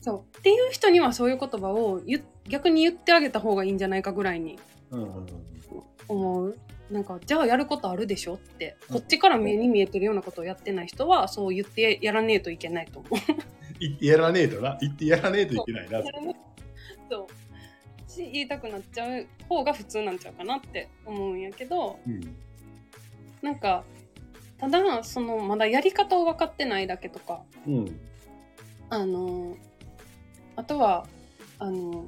[0.02, 0.38] そう。
[0.38, 2.02] っていう人にはそういう言葉を
[2.48, 4.58] 逆に言ってあげた方がいいんじゃないかぐらいに
[6.08, 6.58] 思う。
[6.90, 8.78] なんかじゃあやることあるでしょって。
[8.90, 8.96] うん。
[8.98, 13.12] こっちから目に見えてるようなことをやってない人はそう言ってやらねえといけないと思う。
[13.80, 14.78] 言ってやらねえとな。
[14.80, 16.02] 言ってやらねえといけないな。
[17.10, 18.10] そう。
[18.10, 22.00] し言いたくなっちゃう方が普通なんちゃうかなって思うんやけど。
[22.08, 22.22] うん
[23.42, 23.84] なんか
[24.58, 28.00] ただそのまだやり方を分かってないだけとかうん。
[28.90, 29.56] あの
[30.56, 31.08] あとは
[31.60, 32.06] あの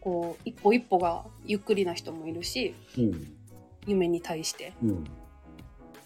[0.00, 3.36] こう一歩一歩がゆっくりな人もいるしうん。
[3.86, 4.72] 夢に対して。
[4.82, 5.04] うん。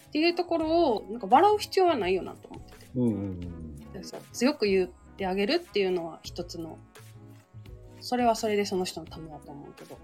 [0.07, 2.87] っていうところをなんか笑う必要はないよなと思ってて。
[2.95, 6.77] うんうんう強く言ってあげるっていうのは一つの
[7.99, 9.97] それはそれでその人のためだと思うけど、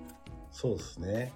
[0.51, 1.31] そうですね。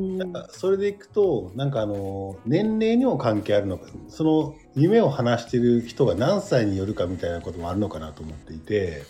[0.00, 9.02] うん、なんかそれでいくとなんかあの年齢にも関係あるのかその夢を話してる人が何歳によるかみたいなこともあるのかなと思っていて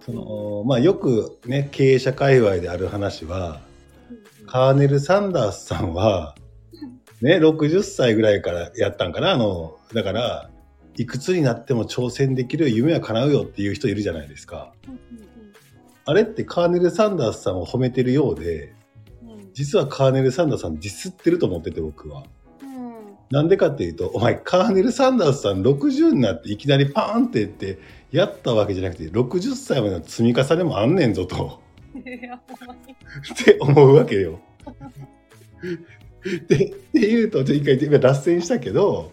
[0.00, 3.60] その、まあ、よくね経営者界隈である話は
[4.46, 6.34] カーネル・サンダースさんは、
[7.20, 10.50] ね、60歳ぐらいからやったんかなあのだから
[10.96, 14.72] いくつになっても挑戦できる夢は叶うよっていう人いるじゃないですか。
[14.88, 14.98] うん。
[16.04, 18.74] あれってカーネル・サンダースさんを褒めてるようで
[19.52, 22.24] 実はカーネル・サンダースさんディスってると思ってて僕は。
[22.62, 22.90] うん
[23.30, 27.78] なんでかっていうと、お前、カーネル・サンダースさん60になっていきなりパーンって言って、
[28.10, 31.60] やったわけじゃなくて、60歳までの積み重ねもあんねんぞと、
[31.94, 34.40] って思うわけよ。
[36.48, 39.12] で、っていうと、ちょっと一回今脱線したけど、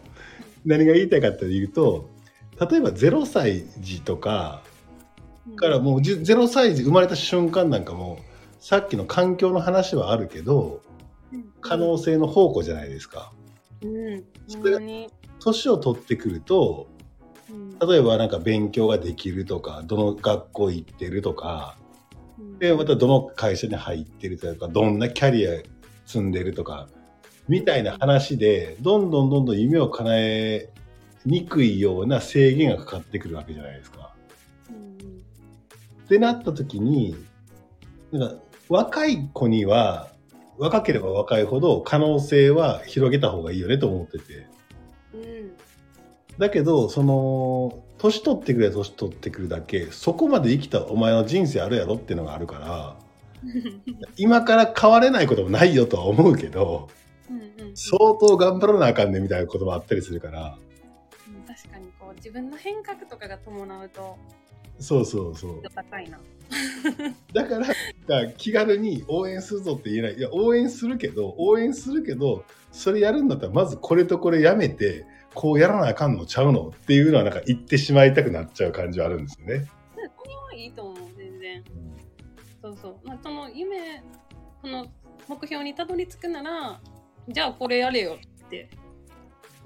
[0.65, 2.09] 何が言いたいかっていうと、
[2.59, 4.63] 例えば0歳児とか
[5.55, 8.19] からもうじゅ0歳児生まれた瞬間なんかも、
[8.59, 10.81] さっきの環境の話はあるけど、
[11.61, 13.31] 可能性の宝庫じゃないですか。
[13.81, 14.23] うん。
[14.47, 14.79] それが
[15.39, 16.87] 年を取ってくると、
[17.49, 17.79] うん。
[17.79, 21.77] 例えばなんか勉強ができるとかどの学校行ってるとか
[22.39, 22.59] うん。
[22.59, 25.51] でまたどの会社に入ってるとかどんなキャリア
[26.05, 26.87] 積んでるとか
[27.47, 30.69] みたいな話でどんどんどんどん夢を叶え
[31.25, 34.15] にくいような制限がかかってくるわけじゃないですか。
[34.69, 34.97] うん。
[36.05, 37.15] ってなった時に
[38.11, 38.35] なんか
[38.69, 40.09] 若い子には
[40.57, 44.47] 若ければ若いほど可能性は広げた方がいいよねと思ってて。
[45.13, 45.57] うん
[46.37, 52.95] だけどその年取ってくれば年取ってくるだけそこまで生きたお前の人生あるやろっていうのがあるから
[54.17, 56.89] 今から変われないこともないよとは思うけど
[57.29, 60.57] うんうん相当頑張らなあかんねみたいなこともあったりするから
[61.27, 64.15] うん確かにこう自分の変革とかが伴うと
[64.79, 66.19] そうそうそう高いな。
[67.33, 67.59] だか
[68.07, 76.69] ら気軽に応援するぞって言えないいや応援するけど応援するけどそれやるんだったらまずこれとこれやめてこうやらなあかんのちゃうの？
[76.69, 79.67] っていうのはなんか言ってしまいたくなっちゃう感じはあるんですよね。
[79.93, 81.63] それはいいと思う全然。
[82.61, 83.07] そうそう。
[83.07, 84.01] まあ、その夢、
[84.61, 84.87] その
[85.27, 86.81] 目標にたどり着くなら、
[87.27, 88.69] じゃあこれやれよって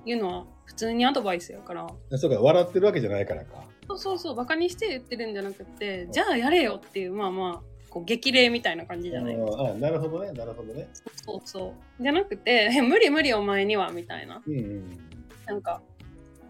[0.05, 1.87] いうのは普通にアドバイスやから。
[2.17, 3.63] そうか笑ってるわけじゃないからか。
[3.91, 9.63] そうそうそう、バカにして言ってるんじゃなくて、じゃあやれよっていう、まあまあ、こう激励みたいな感じじゃないですか。
[9.63, 10.87] ああなるほどねなるほどね。
[11.25, 12.03] そうそう。
[12.03, 14.41] じゃなくて、え無理無理お前にはみたいな。
[14.45, 14.99] うんうん
[15.45, 15.81] なんか、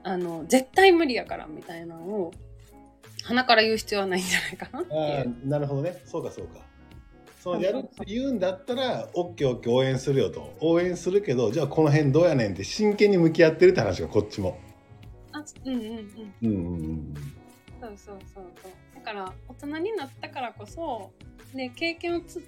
[0.04, 2.32] あの、絶対無理やからみたいなのを、
[3.24, 5.48] 鼻から言う必要はないんじゃないかなっていあ。
[5.48, 6.60] なるほどねそうかそうか。
[7.40, 14.60] そのやるって言うんだったら OKOK 応援するよと応援するけどじゃあこの辺どうやねんって真剣に向き合ってるって話がこっちも。
[15.58, 15.82] あ、うんうん。
[15.82, 16.34] うん。
[16.42, 17.14] うんうんうん。
[17.82, 18.72] そうそうそうそう。
[18.96, 21.12] だから大人になったからこそ、
[21.54, 22.42] ね、経験をつ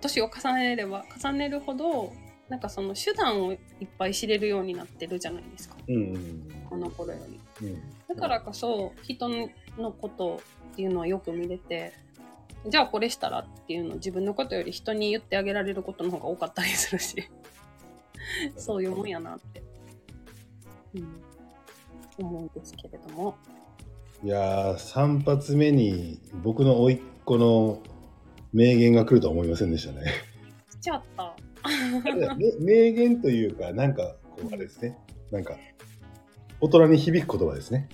[0.00, 2.12] 年を重ねれば重ねるほど
[2.48, 3.58] なんかその手段をいっ
[3.96, 5.76] ぱい知れるようになってるじゃないですか。
[5.88, 7.68] うんうんこの頃より。
[7.68, 7.82] うん。
[8.08, 10.40] だからこそ人のこと
[10.72, 11.92] っていうのはよく見れて
[12.68, 17.16] じゃあこれしたらっていうのを自分のことより人に言ってあげられることの方が多かったりするし。
[18.56, 19.62] そういうもんやなって、
[20.94, 21.22] うん、
[22.20, 23.36] 思うんですけれども。
[24.22, 27.80] いやー3発目に僕の甥っ子の
[28.52, 30.12] 名言が来るとは思いませんでしたね。
[30.70, 31.36] 来ちゃった。
[32.60, 34.98] 名言というかなんかこうあれですね。
[35.30, 35.56] なんか
[36.60, 37.88] 大人に響く言葉ですね。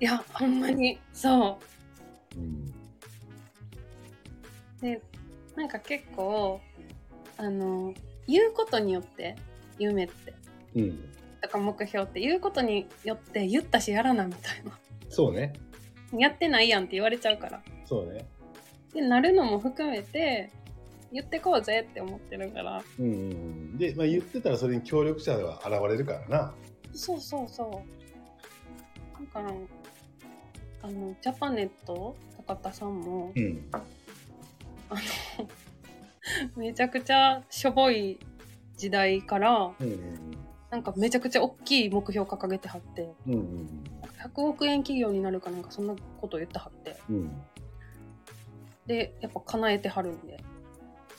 [0.00, 1.58] いやほんまにそ
[2.36, 2.40] う。
[2.40, 2.74] ん。
[4.78, 5.00] うで
[5.56, 6.60] なんか結構
[7.36, 7.94] あの
[8.26, 9.36] 言うことによって
[9.78, 10.34] 夢って。
[10.76, 11.08] うん、
[11.40, 14.72] とか目標って言うことによって言ったしやらなみたいな。
[15.08, 15.52] そうね。
[16.12, 17.62] やってないやんって言われちゃうから。
[17.84, 18.26] そうね。
[18.94, 20.50] でなるのも含めて
[21.12, 22.82] 言ってこうぜって思ってるから。
[22.98, 26.54] うんうんうん、で、まあ、言ってたらそれに協力者が現れるからな。
[26.92, 29.24] そうそうそう。
[29.24, 29.52] だから
[30.82, 32.16] あのジャパネット
[32.46, 33.68] 高田さんもうん。
[34.90, 35.00] あの
[36.56, 38.18] めちゃくちゃしょぼい
[38.76, 40.37] 時代からうんうん
[40.70, 43.84] なんかめちゃくちゃ大きい目標掲げてはってうんうん
[44.22, 46.96] 100億円企業になるかなんかそんなこと言ってはって。
[47.08, 47.30] うん。
[48.86, 50.42] でやっぱ叶えてはるんで。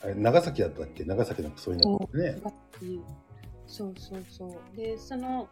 [0.03, 1.03] あれ長崎だったっけ？
[1.03, 2.41] 長崎のそういうのね。
[2.81, 3.03] うん
[3.67, 4.75] そうそうそう。
[4.75, 5.47] でその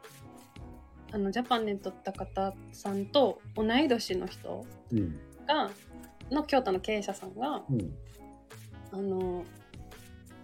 [1.12, 5.72] あのジャパネット高田さんと同い年の人うんが
[6.30, 7.94] の京都の経営者さんがうん。
[8.92, 9.46] あの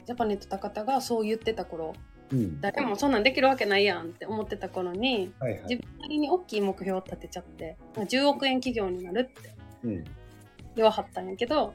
[0.05, 1.93] ジャパネット高田がそう言ってた頃
[2.31, 2.61] うん。
[2.61, 5.61] 誰もそんなんできるわけないやんって思ってた頃にはいはい。
[5.63, 10.03] 自分なりに大きい目標を立てちゃってまあ10億円企業になるってうん。
[10.75, 11.73] 言わはったんやけど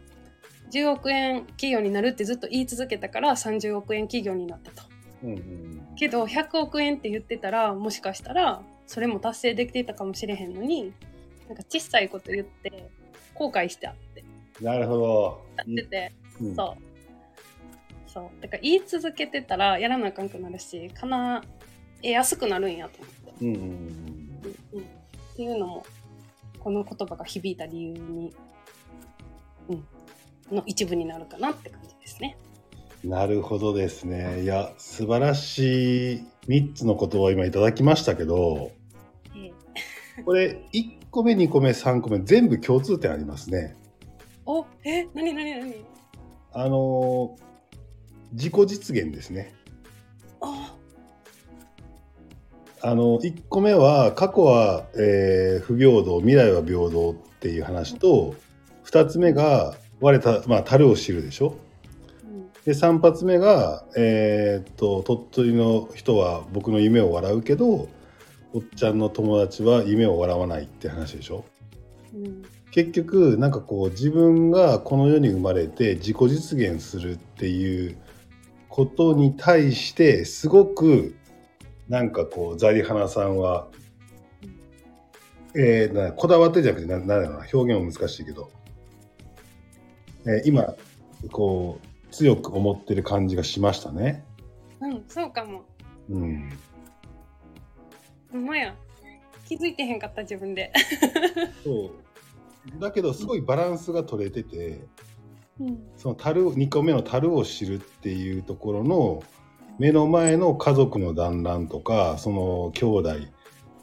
[0.70, 4.82] 10億円企業になるってずっと言い続けたから30億円企業になったと。
[5.22, 10.92] うんうんけど100億円って言ってたらもしかしたらそれも達成できていたかもしれへんのに
[11.48, 12.88] なんか小さいこと言って
[13.34, 14.24] 後悔したって。
[14.60, 15.42] なるほど。
[15.66, 16.54] 言ってて、うん。
[16.54, 16.87] そう
[18.08, 18.42] そう。
[18.42, 21.42] だから言い続けてたらやらなあかんくなるしかな
[22.02, 23.68] えやすくなるんやと思って、うんうんうん
[24.72, 24.78] うん。
[24.78, 25.86] うん、っていうのも
[26.58, 28.34] この言葉が響いた理由に、
[29.68, 32.36] うん、の一部になるかなって感じですね。
[33.04, 34.42] なるほどですね。
[34.42, 38.72] いや、素晴らしい3つの言葉を今いただきましたけど、
[39.34, 39.52] えー
[40.24, 43.76] これ1個目、2個目、3個目、全部共通点ありますね。
[44.44, 45.74] おえ何何何？
[46.52, 47.47] あのー
[48.32, 49.54] 自己実現ですね。
[50.40, 50.74] あ。
[52.80, 58.34] あの1個目は過去は、えー不平等未来は平等っていう話と
[58.84, 61.56] 2つ目が我た、まあ、樽を知るでしょ？
[62.24, 62.50] うん。
[62.64, 67.88] で3発目が、えーっと鳥取の人は僕の夢を笑うけど
[68.54, 71.44] おっちゃんの友達は夢を笑わないって話でしょ？
[72.14, 72.44] うん。
[72.70, 77.96] 結局なんかこう自分がこの世に生まれて自己実現するっていう
[78.78, 81.16] ことに対してすごく
[81.88, 83.66] なんかこうザリハナさんは、
[85.56, 88.52] えーなこだわってじゃなくてななんだろうな表現も難しいけど、
[90.26, 90.76] えー今
[91.32, 94.24] こう強く思ってる感じがしましたね。
[94.80, 95.64] うん、そうかも。
[96.08, 96.48] うん、
[98.30, 98.76] ほんまや。
[99.48, 100.72] 気づいてへんかった自分で。
[101.64, 101.90] そ
[102.76, 104.86] うだけどすごいバランスが取れてて。
[105.96, 109.22] その樽2個目の樽を知るっていうところの
[109.78, 113.14] 目の前の家族の団らんとかその兄弟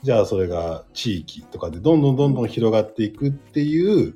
[0.04, 4.16] じゃあそれが地域とかでどんどんどんどん広がっていくっていう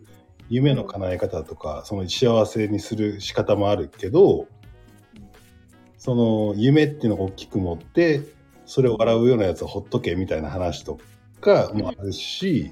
[0.49, 4.47] 夢の叶え方とかその幸せにする仕方もあるけど
[5.97, 8.21] その夢っていうのを大きく持って
[8.65, 10.99] それを笑うようなやつはほっとけみたいな話と
[11.41, 12.71] かもあるし、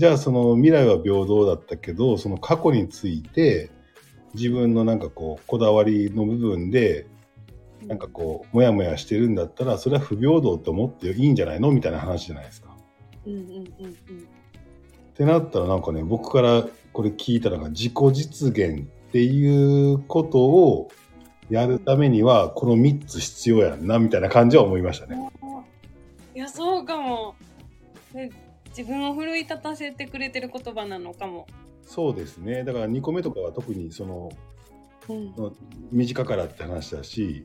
[0.00, 3.70] じゃあその未来は平等だったけどその過去について
[4.32, 7.06] 自分のなんかこうこだわりの部分で
[7.82, 12.74] なんかこうモヤモヤしてるんだったらそれは不平等って思っていいんじゃないのみたいな話じゃないですか。
[13.26, 13.32] うん。
[13.34, 13.90] うんうんうんうん。
[13.90, 13.94] っ
[15.14, 18.82] てなったらなんかね僕からこれ聞いたのが自己実現っ
[19.12, 20.90] ていうことを
[21.50, 25.18] やるためにはこの3つ必要やんなみたいな感じは思いましたね。
[26.34, 27.34] いや、そうかも。
[28.14, 28.30] で
[28.80, 31.46] 自分を奮い立たせてくれてる言葉なのかも。
[31.82, 34.30] そうですねだから2個目とかは特にその
[35.08, 35.34] うん。
[35.92, 37.44] 短からって話だし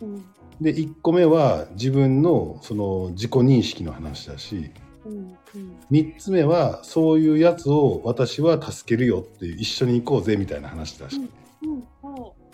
[0.00, 0.24] うん。
[0.60, 4.70] で1個目は自分のその自己認識の話だし
[5.04, 5.12] うん。
[5.12, 5.76] うん。
[5.90, 11.20] 3つ目はそういうやつを私は助けるよっていう一緒に行こうぜみたいな話だし、う
[11.66, 11.84] ん。
[12.02, 12.48] そう。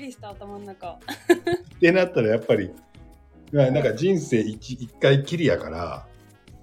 [0.00, 0.98] りした頭の中。
[1.76, 2.70] ってなったらやっぱり
[3.52, 6.06] まあなんか人生一一回きりやから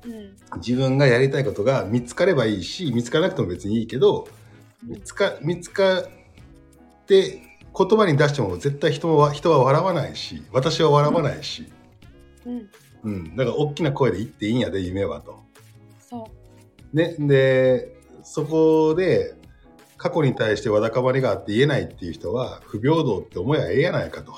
[0.06, 0.36] うん。
[0.58, 4.28] 自分がやりたいことが見つかればいいし見つからなくても別にいいけど
[4.84, 6.04] 見つか見つかっ
[7.06, 7.42] て
[7.78, 11.72] 言葉に出しても絶対人は人は笑わないし私は笑わないし、
[12.46, 12.70] うん。
[13.04, 15.44] うん、だから大きな声で言っていいんやで夢はと。
[16.00, 16.30] そ
[16.94, 16.96] う。
[16.96, 19.36] ね、でそこで
[19.98, 24.34] 過去に対してわだかまりがあって言えないっていう人は不平等って思いはええやないかと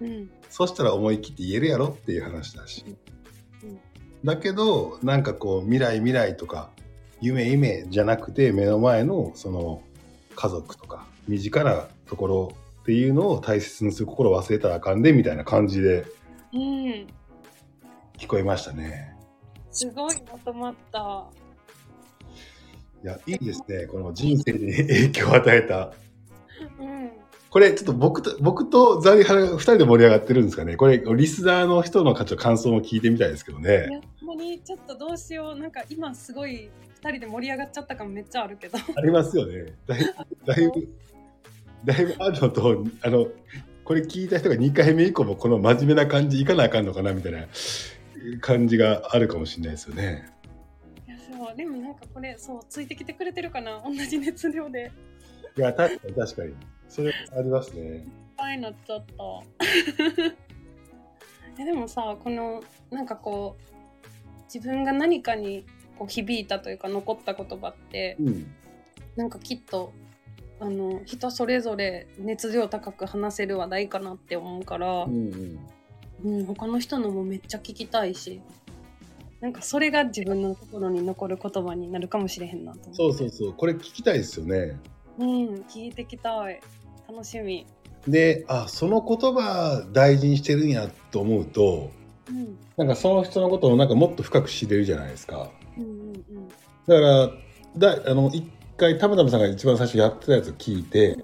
[0.00, 0.30] うん。
[0.48, 2.98] そしたら思い切って言えるやろっていう話だしうん。
[4.24, 6.70] だけどなんかこう未来未来とか
[7.20, 9.82] 夢夢じゃなくて目の前のその
[10.34, 12.52] 家族とか身近なところ
[12.82, 16.04] っていうのを大切にする心を忘れたらあかんでみたいな感じで
[16.52, 17.06] うん。
[18.18, 19.16] 聞こえましたね。
[19.70, 21.26] すごいまとまった。
[23.02, 25.92] いやいいですねこの人生に影響を与えた
[26.78, 27.10] うん。
[27.50, 33.88] これちょっと僕と僕とザリハラが2人で盛り上がってるんですかねこれリスナーの人の感想も聞いてみたいですけどいね。
[33.90, 35.58] や、ほんまにちょっとどうしよう。
[35.58, 36.70] なんか今すごい
[37.02, 38.78] 二人で盛り上がっちゃった感めっちゃあるけど。
[38.78, 39.74] ありますよね。
[39.86, 40.14] だい
[40.46, 40.88] だいぶ
[41.84, 43.26] だいぶあるのとあの
[43.84, 47.46] これ聞いた人が2回目以降もこの真面目な感じいかなあかんのかなみたいな
[48.40, 50.30] 感じがあるかもしれないですよね。
[51.08, 51.56] いや、そう。
[51.56, 53.82] でもなんかこれ、そう、ついてきてくれてるかな。
[53.84, 54.92] 同じ熱量で。
[55.56, 56.54] いや確かに確かに
[56.90, 58.04] それありますね。
[58.40, 59.14] ぱいになっちゃった。
[61.62, 63.62] えでもさ、この、なんかこう、
[64.52, 65.66] 自分が何かに
[65.98, 68.46] こう響いたというか残った言葉って、うん
[69.16, 69.92] なんかきっと、
[70.60, 75.58] あの人それぞれ熱量高く話せる話題かなって思うから、うん
[76.24, 78.40] うんうん、他の人のもめっちゃ聞きたいし
[79.40, 84.78] なんかそれが自分の心に残る言葉になるかもしれへんなと思ってそうそうそうこれ聞きたいですよね。
[85.18, 86.60] うん聞いてきたい
[87.10, 87.66] 楽しみ。
[88.06, 91.90] であその言葉大事にしてるんやと思うと
[92.28, 92.56] うん。
[92.76, 95.50] なんかその人のことをなんかもっと深く知れるじゃないですか。
[95.76, 96.48] うんうん
[96.86, 97.30] だから
[97.96, 101.18] だあの一回たむたむさんが一番最初やってたやつを聞いて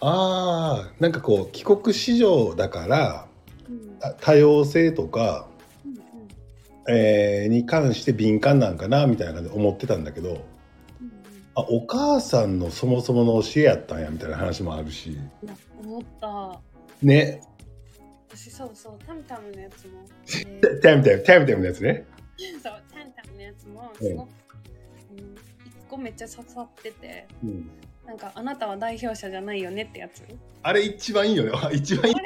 [0.00, 3.26] ああなんかこう帰国子女だから
[3.68, 3.96] うん。
[4.02, 5.46] あ多様性とか、
[5.86, 10.38] うんえーに関して敏感なんかなみたいな感じで思ってたんだけどうん
[11.54, 15.18] あお母さんのそもそもの教えやったんやみたいな話もあるし
[15.82, 16.60] 思った
[17.02, 17.42] ね
[18.28, 20.04] 私そうそうタムタムのやつも、
[20.46, 22.06] え タイムタイムタイムタイムのやつね。
[22.38, 24.28] ーそうタムタムのやつもすごく、
[25.10, 25.34] うん、一
[25.88, 27.70] 個めっちゃ刺さっててうん
[28.06, 30.22] なんかあなたは代表者じゃないよねってやつ
[30.62, 31.52] あれ一番いいよね。
[31.54, 32.16] あ 一番いい。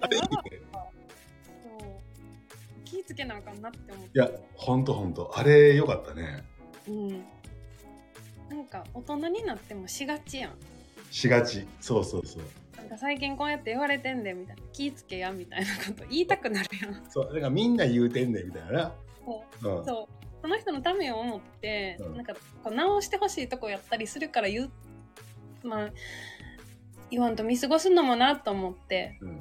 [0.00, 0.28] あれいいね。
[1.62, 1.82] そう
[2.84, 5.30] 気ぃつけなあかんなって思っていや、ほんとほんと。
[5.34, 6.44] あれよかったね。
[6.88, 7.24] うん
[8.48, 10.52] なんか大人になってもしがちやん
[11.10, 11.66] しがち。
[11.80, 12.42] そうそうそう。
[12.76, 18.94] なんか最近こうやって言われてんでみたいな気ぃつけやみたいなこと言いたくなるやん そう、だからみんな言うてんねんみたいな。
[19.24, 19.84] そううん。
[19.84, 24.70] そうその人のためを思って、うんなんかこう直してほしいとこやったりするから言う
[25.66, 25.90] まあ
[27.10, 29.38] 言わんと見過ごすのもなと思ってうん。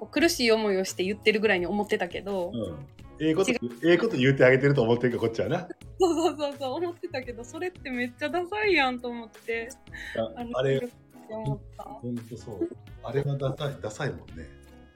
[0.00, 2.86] こう苦しい思いをして言ってるぐらいに思ってたけど、うん。
[3.20, 5.68] ええこと、ええこと言うてあげてると思ってるかこっちはな。
[6.00, 9.68] そうそうそうそう思ってたけどそれってめっちゃダサいやんと思って
[10.16, 10.88] ああれ、
[11.28, 12.68] 思ったほんとそう。
[13.04, 14.48] あれはダサい、ダサいもんね。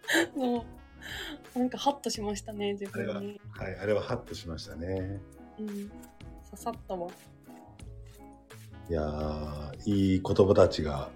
[0.35, 0.65] そ
[1.55, 5.21] うなんかハッとしましたね自分に、はい、あれはハッとしましたね。
[5.59, 5.93] うん、刺
[6.55, 7.09] さったわ
[8.89, 11.11] いやー、いい言葉たちが。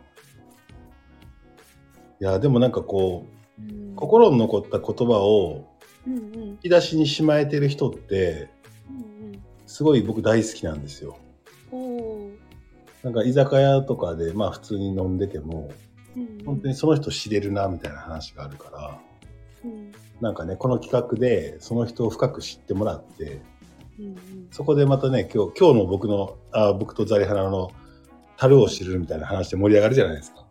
[2.21, 5.70] いやー、でもなんかこう、うん心に残った言葉を
[6.07, 8.49] 引き出しにしまえてる人って、
[8.89, 11.17] うんすごい僕大好きなんですよ。
[13.05, 15.71] なんか居酒屋とかで、まあ普通に飲んでても、
[16.17, 19.01] うん本当にその人知れるなみたいな話があるから、
[19.65, 19.93] うん。
[20.21, 23.43] なんかね、この企画でその人を深く知ってもらって、
[23.99, 24.17] うん
[24.51, 27.71] そこでまたね、今日、今日の僕の、あ僕とザリハナの
[28.37, 30.47] 樽を知るみたいな話で盛り上がるじゃないですか。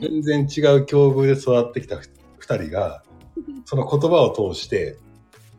[0.00, 1.98] 全然違う境遇で育ってきた
[2.38, 3.02] 二人が、
[3.64, 4.96] その言葉を通して、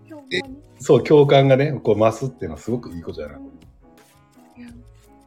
[0.07, 3.37] 今日はねそう、共感がね、こう増すっていうのはすごくいいことだな。
[3.37, 3.41] い
[4.61, 4.67] や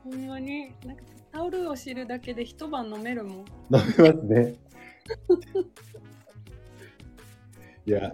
[0.04, 3.94] ほんまになんかタオルを知るだけで一晩飲めるもん飲みます
[4.26, 4.56] ね。
[7.86, 8.12] いや、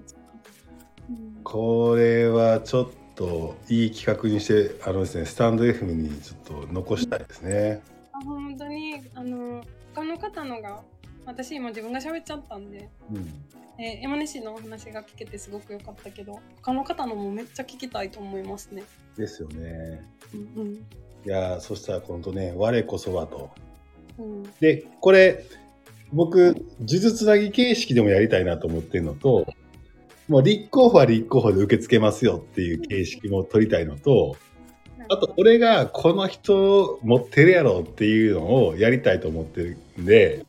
[1.08, 7.80] うんこれはちょっといい企画にして、あのですね、スタンド FM にちょっと残したいですね。
[8.12, 9.62] あ本当にあの
[9.94, 10.82] 他の方のが
[11.26, 13.44] 私今自分が喋っちゃったんで、うん。
[13.78, 18.84] えー、山根氏のお話が聞けてすごく良かったけど他の方のもめっちゃ聞きたいと思いますね。
[19.18, 20.02] ですよね。
[20.56, 20.86] うん
[21.26, 23.50] いやーそしたら今度ね、我こそはと。
[24.18, 25.44] うんうんで、これ、
[26.12, 29.46] 僕、呪術つなぎ形式でもやりたいなと思ってるのと、
[30.28, 34.36] もう立候補は立候補で受け付けますよっていう形式も取りたいのと、
[35.08, 40.46] あと、俺がこの人持ってるやろっていうのをやりたいと思ってるんで、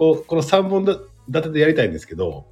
[0.00, 2.46] こうこの3本立てでやりたいんですけど、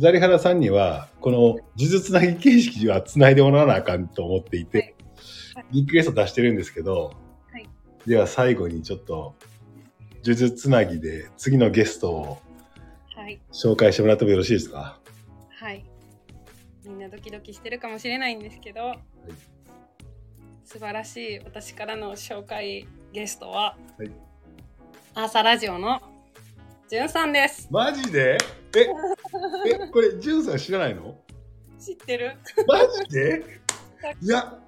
[0.00, 4.96] ザリハラさんには、この呪術つなぎ形式はつないでもらわなあかんと思っていて、
[5.70, 7.14] リクエスト出してるんですけど、
[7.52, 7.68] はい。
[8.04, 9.36] では最後にちょっと、
[10.24, 12.38] 呪術つなぎで次のゲストを
[13.14, 13.40] はい。
[13.52, 14.98] 紹介してもらってもよろしいですか？
[15.50, 15.84] はい。
[16.84, 18.96] みんなドキドキしてるかもしれないんですけど、
[20.64, 24.10] 素晴らしい私からの紹介ゲストは、はい。
[25.14, 26.00] アーサラジオの
[26.90, 27.68] じゅんさんです。
[27.70, 28.36] マジで？
[28.76, 28.88] え、え、
[29.92, 31.14] これ、ジュンさん知らないの？
[31.78, 32.36] 知ってる
[32.66, 33.44] マジで？
[34.20, 34.58] いや、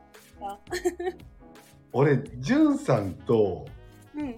[1.92, 3.66] 俺、ジュンさんと、
[4.14, 4.36] うん。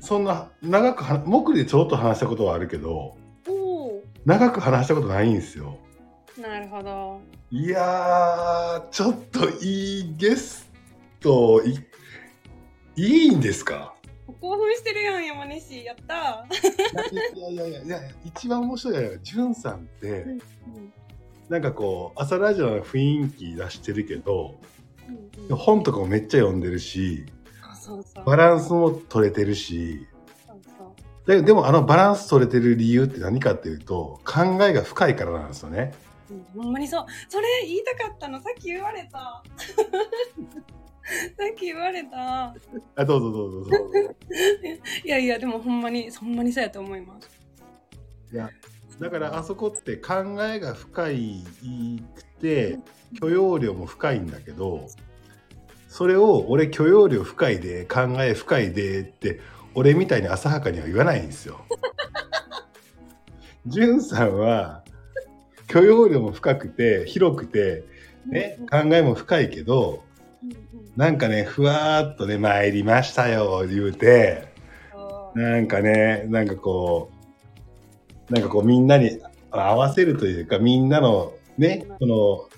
[0.00, 4.02] そんな長くは、もくりでちょろっと話したことはあるけど、おお。
[4.24, 5.78] 長く話したことないんですよ。
[6.36, 7.20] なるほど。
[7.52, 10.68] いやー、ちょっといいゲス
[11.20, 11.78] ト、い
[12.96, 13.94] いいんですか？
[14.40, 15.84] 興奮してるやん、山西。
[15.84, 16.46] やった
[17.10, 20.28] いやいやいやいや、一番面白いのは、ジュンさんって、ー。
[20.28, 20.40] うん
[21.48, 24.58] なんかこう、朝ラジオの雰囲気出してるけど、
[25.08, 25.56] うんうん。
[25.56, 27.24] 本とかもめっちゃ読んでるし、
[27.80, 28.24] そうそう。
[28.24, 30.08] バランスも取れてるし、
[30.44, 31.30] そうそう。
[31.30, 35.94] ででもあのバランス取れてる理由って何かっていうと、考えが深いからなんですよね。
[36.30, 37.06] うんほんまにそう。
[37.28, 38.40] それ言いたかったの。
[38.40, 39.44] さっき言われた。
[41.38, 42.54] さっき言われた。
[42.96, 44.14] あ、どうぞどうぞどうぞ。
[45.04, 47.30] いやいや、でもほんまに、ほんまにそうやと思います。
[48.32, 48.50] いや、
[49.00, 51.44] だからあそこって考えが深い
[52.14, 52.78] くて、
[53.20, 54.86] 許容量も深いんだけど、
[55.88, 59.40] それを俺許容量深いで、考え深いでって、
[59.74, 61.60] 俺みたいに浅はかには言わないんですよ。
[63.66, 64.82] じゅんさんは、
[65.68, 67.84] 許容量も深くて、広くて、
[68.26, 70.05] ね、考えも深いけど、
[70.96, 74.48] なんかね、ふわーっとね、参りましたよ、言うて、
[75.34, 77.10] なんかね、なんかこ
[78.30, 79.20] う、なんかこうみんなに
[79.50, 82.48] 合わせるというか、みんなのね、この、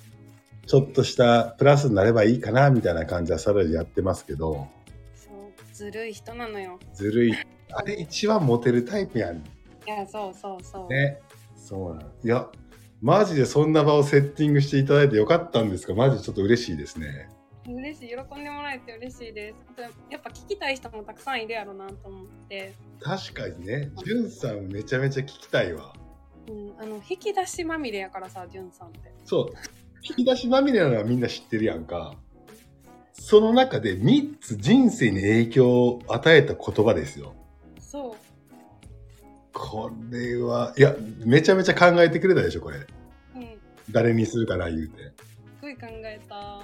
[0.69, 4.69] ちょっとしたプラスになればいいかな、みたいな感じはさらにやってますけど、
[5.17, 6.79] そうずるい人なのよ。
[6.95, 7.35] ずるい。
[7.73, 9.41] あれ一番モテるタイプやんい
[9.87, 10.93] や、そうそうそう。
[10.93, 11.19] ね。
[11.57, 12.07] そうなん。
[12.23, 12.49] いや、
[13.03, 17.29] マジでそんな場をセッティングしていただいてよかったんですかマジちょっと嬉しいですね。
[17.75, 18.09] 嬉しい。
[18.09, 19.57] 喜んでもらえて嬉しいです。
[19.71, 19.89] あとや
[20.19, 22.75] っぱ聞きたい人もたくさんいるやろなと思って。
[23.01, 25.93] 確かにね、じゅんさんめちゃめちゃ聞きたいわ。
[26.49, 29.13] うん、あの、引き出しまみれやからさ、じゅんさんって。
[29.25, 29.53] そう。
[30.03, 32.15] 引き出しまみれなのはみんな知ってるやんか。
[33.13, 37.35] その中で3つ人生に影響を与えた言葉ですよ。
[37.81, 38.17] そう。
[39.53, 40.95] これは、いや、
[41.25, 42.79] めちゃめちゃ考えてくれたでしょ、これ。
[42.79, 43.43] うん。
[43.85, 45.13] す誰にするかな、言うて。
[45.61, 46.61] ごい考えた。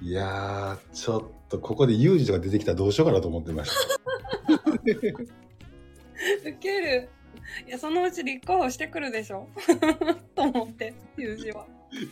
[0.00, 4.70] いやー、ちょっとここでユージとか出てきたらどうしようかなと思ってました。
[4.70, 4.78] ウ
[6.60, 7.08] ケる。
[7.66, 9.48] いや、そのうち立候補してくるでしょ
[10.34, 11.66] と思って、ユージは。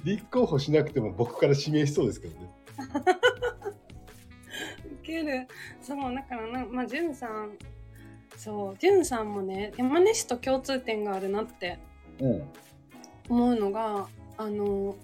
[0.04, 2.50] 立候補しなくても僕から指名しそうですけどね。
[4.92, 5.46] ウケる。
[5.80, 7.56] そう、だからな、まあ、じゅんさん、
[8.36, 11.78] そう、じゅんさんもね、山根氏と共通点があるなって
[12.20, 12.42] うん。
[13.28, 14.96] 思うのが、あの、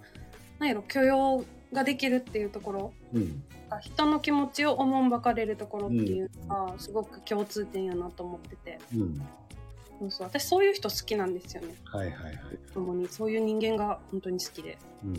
[0.58, 2.92] なんやろ、許容ができるっていうところ。
[3.12, 3.42] うん。
[3.82, 9.16] 人の気持ちをおもんばかれるところっていうのがすごく共通点やなと思ってて、うん。
[9.98, 12.36] そうそう私そういう人好きなんですよねはいはいはい。
[12.72, 15.14] 共にそういう人間が本当に好きでうん。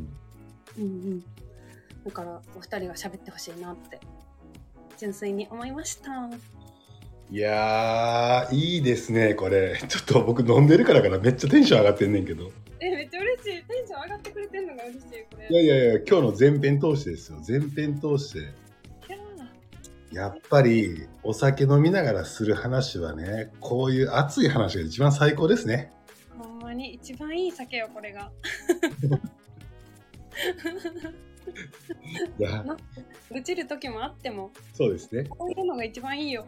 [0.77, 0.85] うんう
[1.15, 1.23] ん
[2.05, 3.99] だからお二人が喋ってほしいなって
[4.97, 6.29] 純粋に思いました
[7.31, 9.79] いやー、いいですね、これ。
[9.87, 12.51] ちょっと僕飲んでるからかな、めっちゃテンション上がってんねんけど。
[14.89, 17.39] 嬉しいこれいやいやいや、今日の前編通してですよ。
[17.47, 18.39] 前編通して。
[20.11, 25.91] いやっぱり、お酒飲みながらする話はね、こういう熱い話が一番最高ですね。
[26.35, 28.31] ほんまに一番いい酒よこれが
[32.39, 32.65] いや、
[33.31, 35.25] 愚痴る時もあってもそうですね。
[35.25, 36.47] こういうのが一番いいよ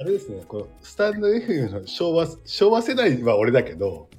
[0.00, 4.18] あれですね、このスタンド FM の昭和、昭和世代は俺だけど、うん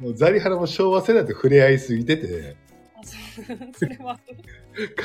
[0.00, 2.67] もうザリハラも昭和世代と触れ合いすぎてて、あ
[3.76, 4.18] それは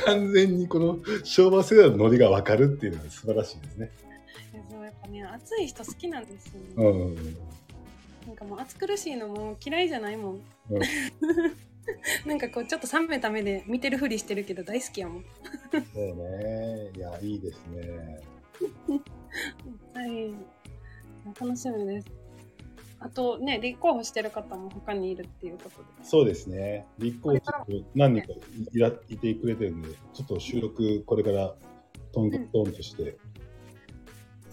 [0.04, 3.90] 完全にこの昭和世代のノリが分かるっていうのが素晴らしいですね。
[4.52, 7.14] いやそうやっぱね熱い人好きなんですよね、うん。
[8.26, 10.34] なんかもう暑苦しいのも嫌いじゃないもん。
[10.70, 10.82] うん
[12.26, 15.24] なんかこうちょっと冷めた目で見てるふりしてるけど大好きやもん。
[15.72, 16.90] そうね。
[16.96, 18.20] いや、いいですね。
[19.94, 20.34] はい。
[21.38, 22.23] 楽しみです。
[23.04, 25.84] あとね、立候補してる方も他にいるっていうことで。
[26.02, 26.86] そうですね。
[26.98, 27.40] 立候補
[27.94, 28.32] 何人か
[28.72, 31.54] いらいてくれてるんで、ちょっと収録これから
[32.12, 33.18] トントントンとして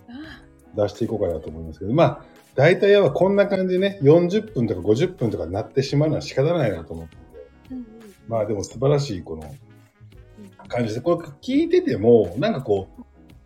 [0.09, 0.43] あ
[0.75, 2.25] 出していこうかなと思いますけど、まあ、
[2.55, 7.21] 大体はこんな感じでね、40分とか50分とかなってしまうのは仕方ないなと思ってて、
[7.71, 7.85] うんうん。
[8.27, 9.55] まあでも素晴らしいこの
[10.67, 12.89] 感じで、これ聞いてても、なんかこ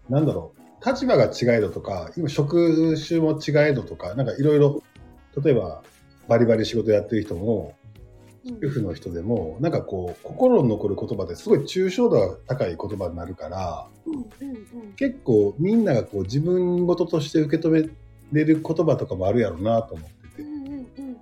[0.10, 4.84] う、なんだろう、立場が違えどとか、今職種も違えどとか、なんかいろいろ、
[5.44, 5.82] 例えば
[6.28, 7.86] バリバリ仕事やってる人も、うん
[8.62, 13.88] 主婦の人でも、なんかこう、心に残る言葉ですごい抽象度が高い言葉になるから。
[14.98, 17.90] 結構みんながこう自分事として受け止め
[18.32, 20.42] れる言葉とかもあるやろうなと思ってて。
[20.44, 21.18] うんうんうん。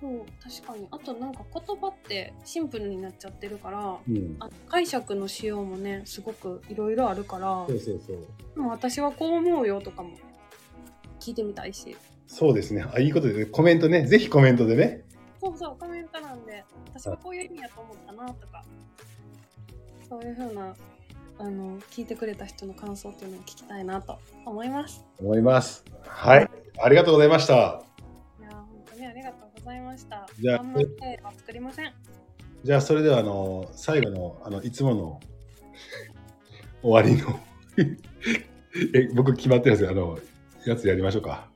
[0.00, 0.86] そう、確かに。
[0.92, 4.36] あとなんか言葉ってシンプルになっちゃってるから、うん。
[4.38, 8.16] あ解釈のしようもね、すごくいろいろあるからそ、うそうそう。
[8.54, 10.10] でも私はこう思うよとかも
[11.18, 11.96] 聞いてみたいし。
[12.32, 12.86] そうですね。
[12.94, 14.06] あ、いいことで、コメントね。
[14.06, 15.02] ぜひコメントでね。
[15.40, 16.64] そうそう、コメント欄で、
[16.94, 18.64] 私はこういう意味やと思ったなとか、
[20.08, 20.76] そういうふうな、
[21.38, 24.16] あの、聞いてくれた人の感想っていうのを聞きたいなと
[24.46, 25.04] 思います。
[25.18, 25.84] 思います。
[26.06, 26.48] はい。
[26.80, 27.82] ありがとうございました。
[28.40, 30.28] いやー、本当にありがとうございました。
[30.38, 31.92] じゃあ作りません。
[32.62, 35.20] じゃあ、それでは、あの、最後の、あの、いつもの
[36.80, 37.40] 終わりの
[38.94, 39.90] え、僕決まってるんですよ。
[39.90, 40.16] あの、
[40.64, 41.49] やつやりましょうか。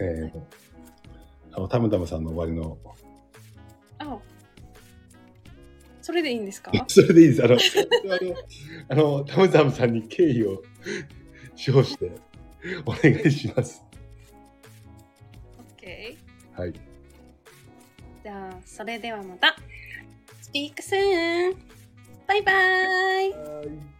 [0.00, 0.40] え、ー、
[1.52, 2.78] あの、たむたむさんの終わりの。
[3.98, 4.18] あ
[6.00, 6.72] それでいいんですか？
[6.88, 7.44] それでいいです。
[7.44, 7.56] あの、
[8.88, 10.62] あの、たむたむさんに敬意を
[11.68, 12.10] 表して、
[12.84, 13.84] お願いします。
[15.76, 16.16] ?OK。
[16.52, 16.72] はい。
[18.22, 19.56] じゃあ、それではまた。
[20.52, 21.56] Speak soon!
[22.26, 23.91] バイバイはい